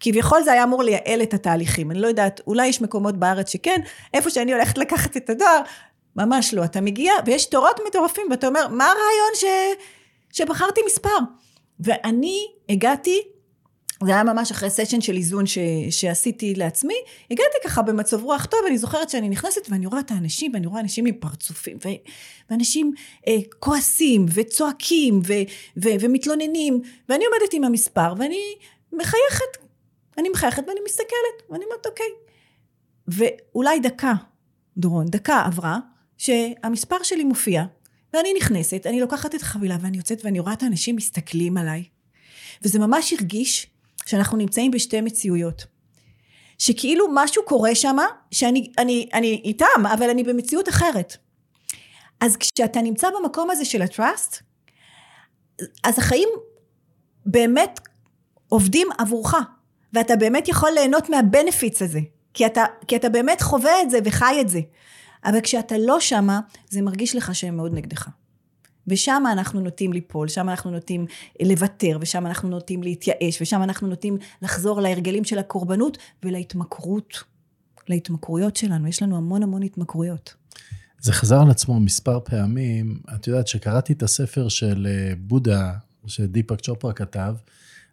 [0.00, 3.80] כביכול זה היה אמור לייעל את התהליכים, אני לא יודעת, אולי יש מקומות בארץ שכן,
[4.14, 5.60] איפה שאני הולכת לקחת את הדואר,
[6.16, 9.44] ממש לא, אתה מגיע ויש תורות מטורפים ואתה אומר, מה הרעיון ש...
[10.32, 11.18] שבחרתי מספר?
[11.80, 13.22] ואני הגעתי,
[14.04, 15.58] זה היה ממש אחרי סשן של איזון ש...
[15.90, 16.94] שעשיתי לעצמי,
[17.30, 20.80] הגעתי ככה במצב רוח טוב, אני זוכרת שאני נכנסת ואני רואה את האנשים, ואני רואה
[20.80, 21.88] אנשים עם פרצופים, ו...
[22.50, 22.92] ואנשים
[23.28, 25.32] אה, כועסים וצועקים ו...
[25.76, 25.88] ו...
[26.00, 28.42] ומתלוננים, ואני עומדת עם המספר ואני
[28.92, 29.64] מחייכת,
[30.18, 32.06] אני מחייכת ואני מסתכלת, ואני אומרת אוקיי.
[33.08, 34.12] ואולי דקה,
[34.76, 35.78] דורון, דקה עברה,
[36.24, 37.64] שהמספר שלי מופיע,
[38.14, 41.84] ואני נכנסת, אני לוקחת את החבילה ואני יוצאת ואני רואה את האנשים מסתכלים עליי.
[42.62, 43.66] וזה ממש הרגיש
[44.06, 45.64] שאנחנו נמצאים בשתי מציאויות.
[46.58, 47.96] שכאילו משהו קורה שם,
[48.30, 51.16] שאני אני, אני איתם, אבל אני במציאות אחרת.
[52.20, 54.42] אז כשאתה נמצא במקום הזה של הטראסט,
[55.84, 56.28] אז החיים
[57.26, 57.80] באמת
[58.48, 59.34] עובדים עבורך,
[59.92, 62.00] ואתה באמת יכול ליהנות מהבנפיץ הזה,
[62.34, 64.60] כי אתה, כי אתה באמת חווה את זה וחי את זה.
[65.24, 68.08] אבל כשאתה לא שמה, זה מרגיש לך שהם מאוד נגדך.
[68.86, 71.06] ושם אנחנו נוטים ליפול, שם אנחנו נוטים
[71.42, 77.24] לוותר, ושם אנחנו נוטים להתייאש, ושם אנחנו נוטים לחזור להרגלים של הקורבנות ולהתמכרות,
[77.88, 78.88] להתמכרויות שלנו.
[78.88, 80.34] יש לנו המון המון התמכרויות.
[81.00, 82.98] זה חזר על עצמו מספר פעמים.
[83.14, 85.72] את יודעת, שקראתי את הספר של אה, בודה,
[86.06, 87.34] שדיפק צ'ופרה כתב,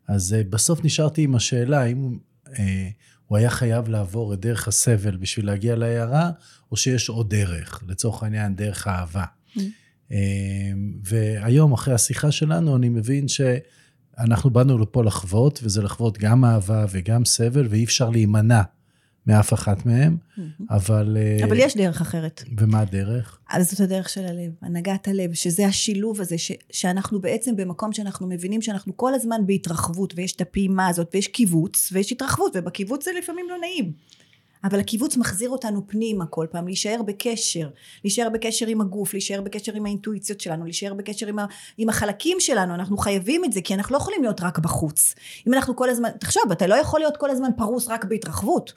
[0.07, 2.17] אז אה, בסוף נשארתי עם השאלה, האם
[2.59, 2.89] אה,
[3.31, 6.31] הוא היה חייב לעבור את דרך הסבל בשביל להגיע להערה,
[6.71, 9.23] או שיש עוד דרך, לצורך העניין, דרך האהבה.
[9.23, 9.59] Mm.
[9.59, 10.13] hmm
[11.03, 17.25] והיום, אחרי השיחה שלנו, אני מבין שאנחנו באנו לפה לחוות, וזה לחוות גם אהבה וגם
[17.25, 18.61] סבל, ואי אפשר להימנע
[19.27, 20.41] מאף אחת מהם, mm-hmm.
[20.69, 21.17] אבל...
[21.19, 22.43] אה, אבל יש דרך אחרת.
[22.57, 23.39] ומה הדרך?
[23.49, 28.27] אז זאת הדרך של הלב, הנהגת הלב, שזה השילוב הזה, ש, שאנחנו בעצם במקום שאנחנו
[28.27, 33.11] מבינים שאנחנו כל הזמן בהתרחבות, ויש את הפעימה הזאת, ויש קיבוץ, ויש התרחבות, ובקיבוץ זה
[33.17, 33.93] לפעמים לא נעים.
[34.63, 37.69] אבל הקיבוץ מחזיר אותנו פנימה כל פעם, להישאר בקשר,
[38.03, 41.45] להישאר בקשר עם הגוף, להישאר בקשר עם האינטואיציות שלנו, להישאר בקשר עם, ה,
[41.77, 45.15] עם החלקים שלנו, אנחנו חייבים את זה, כי אנחנו לא יכולים להיות רק בחוץ.
[45.47, 48.73] אם אנחנו כל הזמן, תחשוב, אתה לא יכול להיות כל הזמן פרוס רק בהתרחבות.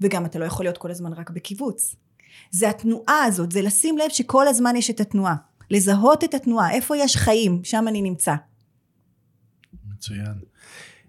[0.00, 1.96] וגם אתה לא יכול להיות כל הזמן רק בקיבוץ.
[2.50, 5.34] זה התנועה הזאת, זה לשים לב שכל הזמן יש את התנועה.
[5.70, 8.34] לזהות את התנועה, איפה יש חיים, שם אני נמצא.
[9.94, 10.34] מצוין.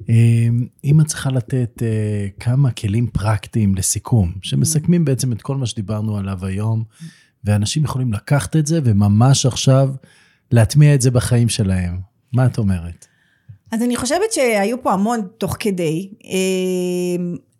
[0.09, 5.65] אמ, אם את צריכה לתת אה, כמה כלים פרקטיים לסיכום, שמסכמים בעצם את כל מה
[5.65, 6.83] שדיברנו עליו היום,
[7.43, 9.89] ואנשים יכולים לקחת את זה וממש עכשיו
[10.51, 11.99] להטמיע את זה בחיים שלהם,
[12.33, 13.07] מה את אומרת?
[13.71, 16.09] אז אני חושבת שהיו פה המון תוך כדי.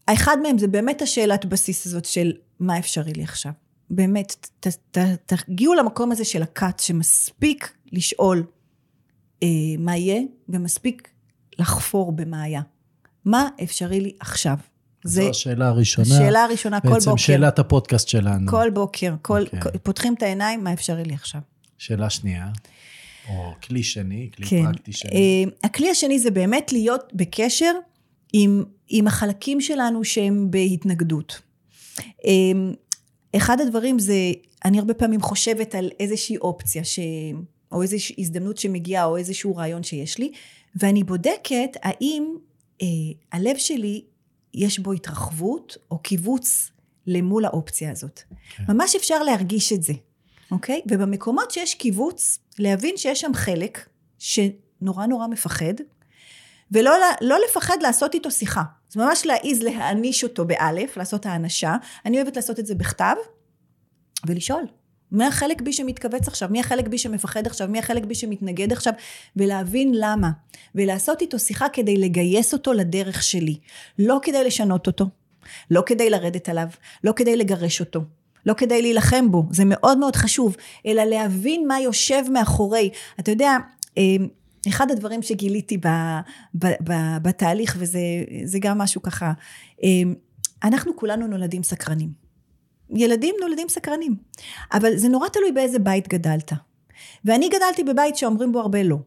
[0.07, 3.51] האחד מהם זה באמת השאלת בסיס הזאת של מה אפשרי לי עכשיו.
[3.89, 8.43] באמת, ת, ת, תגיעו למקום הזה של הכת, שמספיק לשאול
[9.43, 9.47] אה,
[9.79, 11.09] מה יהיה, ומספיק
[11.59, 12.61] לחפור במה היה.
[13.25, 14.57] מה אפשרי לי עכשיו?
[15.03, 16.07] זו השאלה הראשונה.
[16.07, 16.99] השאלה הראשונה כל בוקר.
[16.99, 18.51] בעצם שאלת הפודקאסט שלנו.
[18.51, 19.57] כל בוקר, כל, okay.
[19.57, 19.79] אוקיי.
[19.83, 21.41] פותחים את העיניים, מה אפשרי לי עכשיו?
[21.77, 22.47] שאלה שנייה,
[23.29, 24.65] או כלי שני, כלי כן.
[24.65, 25.45] פרקטי שני.
[25.45, 27.71] Uh, הכלי השני זה באמת להיות בקשר
[28.33, 31.41] עם, עם החלקים שלנו שהם בהתנגדות.
[32.25, 32.73] אמ,
[33.35, 34.15] אחד הדברים זה,
[34.65, 36.99] אני הרבה פעמים חושבת על איזושהי אופציה ש...
[37.71, 40.31] או איזושהי הזדמנות שמגיעה או איזשהו רעיון שיש לי,
[40.75, 42.35] ואני בודקת האם
[42.81, 42.87] אה,
[43.31, 44.03] הלב שלי
[44.53, 46.71] יש בו התרחבות או קיבוץ
[47.07, 48.21] למול האופציה הזאת.
[48.55, 48.63] כן.
[48.69, 49.93] ממש אפשר להרגיש את זה,
[50.51, 50.81] אוקיי?
[50.91, 55.73] ובמקומות שיש קיבוץ, להבין שיש שם חלק שנורא נורא מפחד,
[56.71, 56.91] ולא
[57.21, 58.63] לא לפחד לעשות איתו שיחה.
[58.89, 61.75] זה ממש להעיז להעניש אותו באלף, לעשות האנשה.
[62.05, 63.15] אני אוהבת לעשות את זה בכתב,
[64.27, 64.63] ולשאול.
[65.11, 66.49] מי החלק בי שמתכווץ עכשיו?
[66.51, 67.67] מי החלק בי שמפחד עכשיו?
[67.67, 68.93] מי החלק בי שמתנגד עכשיו?
[69.35, 70.29] ולהבין למה.
[70.75, 73.57] ולעשות איתו שיחה כדי לגייס אותו לדרך שלי.
[73.99, 75.05] לא כדי לשנות אותו.
[75.71, 76.67] לא כדי לרדת עליו.
[77.03, 78.01] לא כדי לגרש אותו.
[78.45, 79.43] לא כדי להילחם בו.
[79.51, 80.55] זה מאוד מאוד חשוב.
[80.85, 82.89] אלא להבין מה יושב מאחורי.
[83.19, 83.57] אתה יודע,
[83.97, 84.27] אמ,
[84.67, 85.87] אחד הדברים שגיליתי ב,
[86.55, 89.31] ב, ב, בתהליך, וזה גם משהו ככה,
[89.83, 90.15] אמ,
[90.63, 92.09] אנחנו כולנו נולדים סקרנים.
[92.89, 94.15] ילדים נולדים סקרנים.
[94.73, 96.51] אבל זה נורא תלוי באיזה בית גדלת.
[97.25, 98.97] ואני גדלתי בבית שאומרים בו הרבה לא.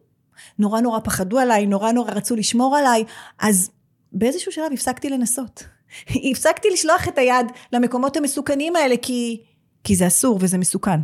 [0.59, 3.03] נורא נורא פחדו עליי, נורא נורא רצו לשמור עליי,
[3.39, 3.71] אז
[4.11, 5.63] באיזשהו שלב הפסקתי לנסות.
[6.31, 9.41] הפסקתי לשלוח את היד למקומות המסוכנים האלה, כי,
[9.83, 10.99] כי זה אסור וזה מסוכן.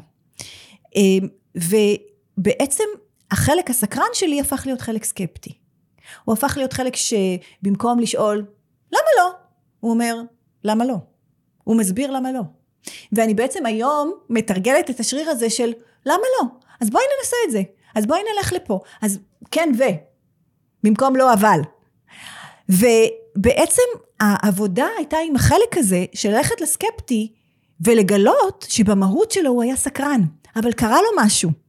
[0.96, 2.84] אמ, ובעצם
[3.32, 5.58] החלק הסקרן שלי הפך להיות חלק סקפטי.
[6.26, 8.46] הוא הפך להיות חלק שבמקום לשאול,
[8.92, 9.32] למה לא?
[9.80, 10.22] הוא אומר,
[10.64, 10.96] למה לא?
[11.64, 12.42] הוא מסביר למה לא.
[13.12, 15.74] ואני בעצם היום מתרגלת את השריר הזה של,
[16.06, 16.48] למה לא?
[16.82, 17.62] אז בואי ננסה את זה.
[17.96, 18.80] אז בואי נלך לפה.
[19.02, 19.20] אז
[19.52, 19.84] כן ו.
[20.84, 21.60] במקום לא אבל.
[22.70, 23.82] ובעצם
[24.20, 27.34] העבודה הייתה עם החלק הזה של ללכת לסקפטי
[27.82, 30.22] ולגלות שבמהות שלו הוא היה סקרן.
[30.56, 31.67] אבל קרה לו משהו.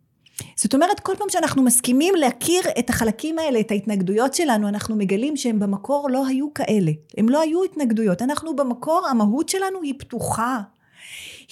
[0.57, 5.36] זאת אומרת, כל פעם שאנחנו מסכימים להכיר את החלקים האלה, את ההתנגדויות שלנו, אנחנו מגלים
[5.36, 6.93] שהם במקור לא היו כאלה.
[7.16, 8.22] הם לא היו התנגדויות.
[8.22, 10.61] אנחנו במקור, המהות שלנו היא פתוחה.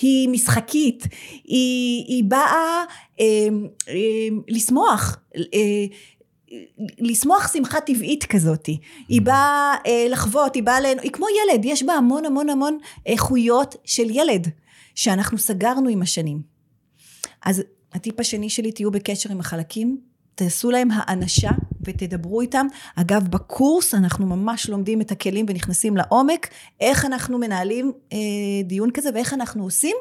[0.01, 1.05] היא משחקית,
[1.45, 2.84] היא, היא באה
[3.20, 3.49] אה,
[3.89, 5.87] אה, לשמוח, אה,
[6.99, 8.66] לשמוח שמחה טבעית כזאת,
[9.09, 10.89] היא באה אה, לחוות, היא באה, לה...
[11.03, 14.49] היא כמו ילד, יש בה המון המון המון איכויות של ילד,
[14.95, 16.43] שאנחנו סגרנו עם השנים.
[17.45, 17.62] אז
[17.93, 20.01] הטיפ השני שלי, תהיו בקשר עם החלקים,
[20.34, 22.66] תעשו להם האנשה ותדברו איתם.
[22.97, 26.49] אגב, בקורס אנחנו ממש לומדים את הכלים ונכנסים לעומק,
[26.80, 28.18] איך אנחנו מנהלים אה,
[28.64, 29.97] דיון כזה ואיך אנחנו עושים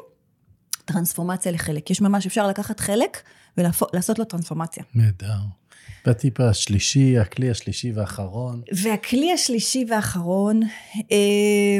[0.84, 1.90] טרנספורמציה לחלק.
[1.90, 3.22] יש ממש, אפשר לקחת חלק
[3.56, 4.84] ולעשות לו טרנספורמציה.
[4.94, 5.38] נהדר.
[6.06, 8.62] והטיפ השלישי, הכלי השלישי והאחרון.
[8.82, 10.60] והכלי השלישי והאחרון,
[11.12, 11.78] אה,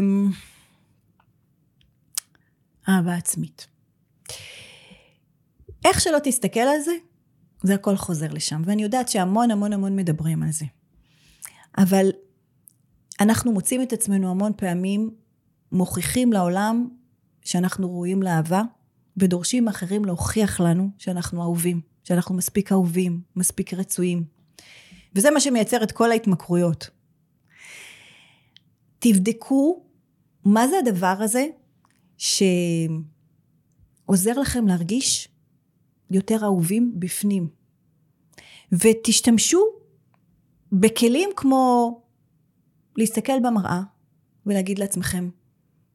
[2.89, 3.67] אהבה עצמית.
[5.87, 6.93] איך שלא תסתכל על זה,
[7.63, 8.63] זה הכל חוזר לשם.
[8.65, 10.65] ואני יודעת שהמון המון המון מדברים על זה.
[11.79, 12.11] אבל
[13.21, 15.11] אנחנו מוצאים את עצמנו המון פעמים
[15.73, 16.89] מוכיחים לעולם
[17.45, 18.63] שאנחנו ראויים לאהבה,
[19.17, 24.25] ודורשים מאחרים להוכיח לנו שאנחנו אהובים, שאנחנו מספיק אהובים, מספיק רצויים.
[25.15, 26.91] וזה מה שמייצר את כל ההתמכרויות.
[28.99, 29.83] תבדקו
[30.45, 31.47] מה זה הדבר הזה
[34.07, 35.29] שעוזר לכם להרגיש
[36.11, 37.49] יותר אהובים בפנים.
[38.73, 39.61] ותשתמשו
[40.73, 42.01] בכלים כמו
[42.97, 43.81] להסתכל במראה
[44.47, 45.29] ולהגיד לעצמכם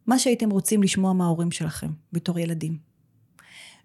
[0.07, 2.77] מה שהייתם רוצים לשמוע מההורים שלכם בתור ילדים.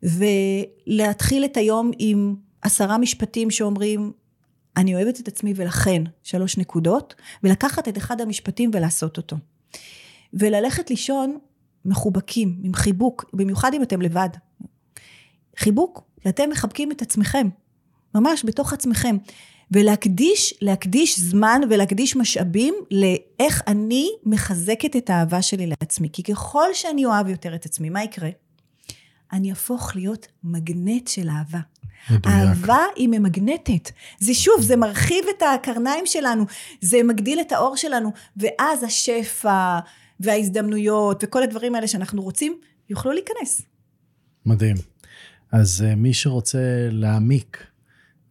[0.03, 4.13] ולהתחיל את היום עם עשרה משפטים שאומרים
[4.77, 9.37] אני אוהבת את עצמי ולכן שלוש נקודות ולקחת את אחד המשפטים ולעשות אותו.
[10.35, 11.39] וללכת לישון
[11.85, 14.29] מחובקים, עם חיבוק, במיוחד אם אתם לבד.
[15.57, 17.49] חיבוק, ואתם מחבקים את עצמכם,
[18.15, 19.17] ממש בתוך עצמכם.
[19.71, 26.09] ולהקדיש, להקדיש זמן ולהקדיש משאבים לאיך אני מחזקת את האהבה שלי לעצמי.
[26.13, 28.29] כי ככל שאני אוהב יותר את עצמי, מה יקרה?
[29.33, 31.59] אני אהפוך להיות מגנט של אהבה.
[32.11, 32.35] מדויק.
[32.35, 33.91] אהבה היא ממגנטת.
[34.21, 36.45] זה שוב, זה מרחיב את הקרניים שלנו,
[36.81, 39.79] זה מגדיל את האור שלנו, ואז השפע
[40.21, 42.59] וההזדמנויות וכל הדברים האלה שאנחנו רוצים,
[42.91, 43.63] יוכלו להיכנס.
[44.47, 44.96] מדהים.
[45.53, 47.67] אז uh, מי שרוצה להעמיק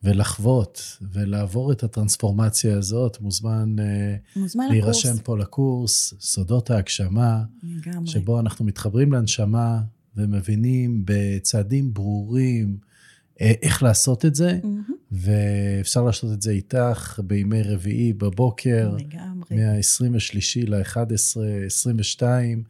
[0.04, 5.22] ולחוות ולעבור את הטרנספורמציה הזאת, מוזמן, uh, מוזמן להירשם לקורס.
[5.24, 8.08] פה לקורס, סודות ההגשמה, לגמרי.
[8.08, 9.82] שבו אנחנו מתחברים להנשמה
[10.16, 14.92] ומבינים בצעדים ברורים uh, איך לעשות את זה, mm-hmm.
[15.12, 19.58] ואפשר לעשות את זה איתך בימי רביעי בבוקר, לגמרי.
[19.58, 22.64] מה-23 ל-11, 22.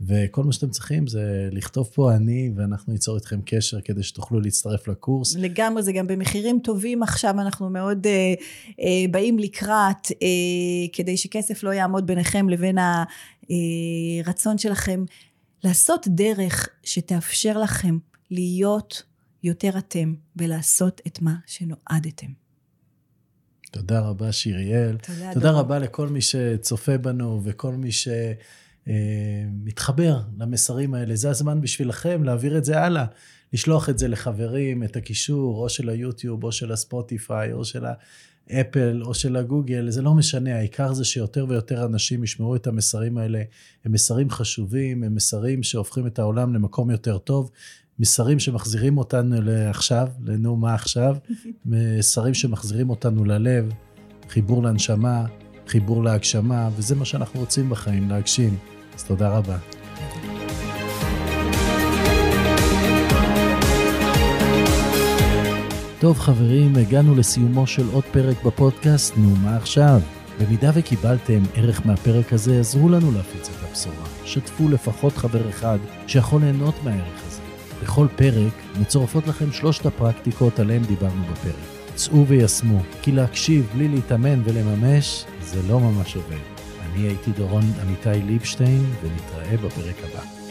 [0.00, 4.88] וכל מה שאתם צריכים זה לכתוב פה אני, ואנחנו ניצור איתכם קשר כדי שתוכלו להצטרף
[4.88, 5.36] לקורס.
[5.36, 8.34] לגמרי, זה גם במחירים טובים עכשיו, אנחנו מאוד אה,
[8.80, 15.04] אה, באים לקראת, אה, כדי שכסף לא יעמוד ביניכם לבין הרצון אה, שלכם
[15.64, 17.98] לעשות דרך שתאפשר לכם
[18.30, 19.02] להיות
[19.42, 22.26] יותר אתם, ולעשות את מה שנועדתם.
[23.70, 24.96] תודה רבה, שיריאל.
[24.96, 28.08] תודה, תודה רבה לכל מי שצופה בנו וכל מי ש...
[28.88, 28.94] אה,
[29.64, 31.16] מתחבר למסרים האלה.
[31.16, 33.04] זה הזמן בשבילכם להעביר את זה הלאה.
[33.52, 37.84] לשלוח את זה לחברים, את הקישור, או של היוטיוב, או של הספוטיפיי, או של
[38.50, 43.18] האפל, או של הגוגל, זה לא משנה, העיקר זה שיותר ויותר אנשים ישמעו את המסרים
[43.18, 43.42] האלה.
[43.84, 47.50] הם מסרים חשובים, הם מסרים שהופכים את העולם למקום יותר טוב,
[47.98, 51.16] מסרים שמחזירים אותנו לעכשיו, לנו מה עכשיו,
[51.66, 53.72] מסרים שמחזירים אותנו ללב,
[54.28, 55.26] חיבור לנשמה,
[55.66, 58.73] חיבור להגשמה, וזה מה שאנחנו רוצים בחיים, להגשים.
[58.96, 59.56] אז תודה רבה.
[65.98, 70.00] טוב חברים, הגענו לסיומו של עוד פרק בפודקאסט, נו מה עכשיו?
[70.40, 74.06] במידה וקיבלתם ערך מהפרק הזה, עזרו לנו להפיץ את הבשורה.
[74.24, 77.40] שתפו לפחות חבר אחד שיכול ליהנות מהערך הזה.
[77.82, 81.54] בכל פרק מצורפות לכם שלושת הפרקטיקות עליהן דיברנו בפרק.
[81.94, 86.53] צאו ויישמו, כי להקשיב בלי להתאמן ולממש, זה לא ממש עובד.
[86.94, 90.43] אני הייתי דורון עמיתי ליבשטיין, ונתראה בפרק הבא.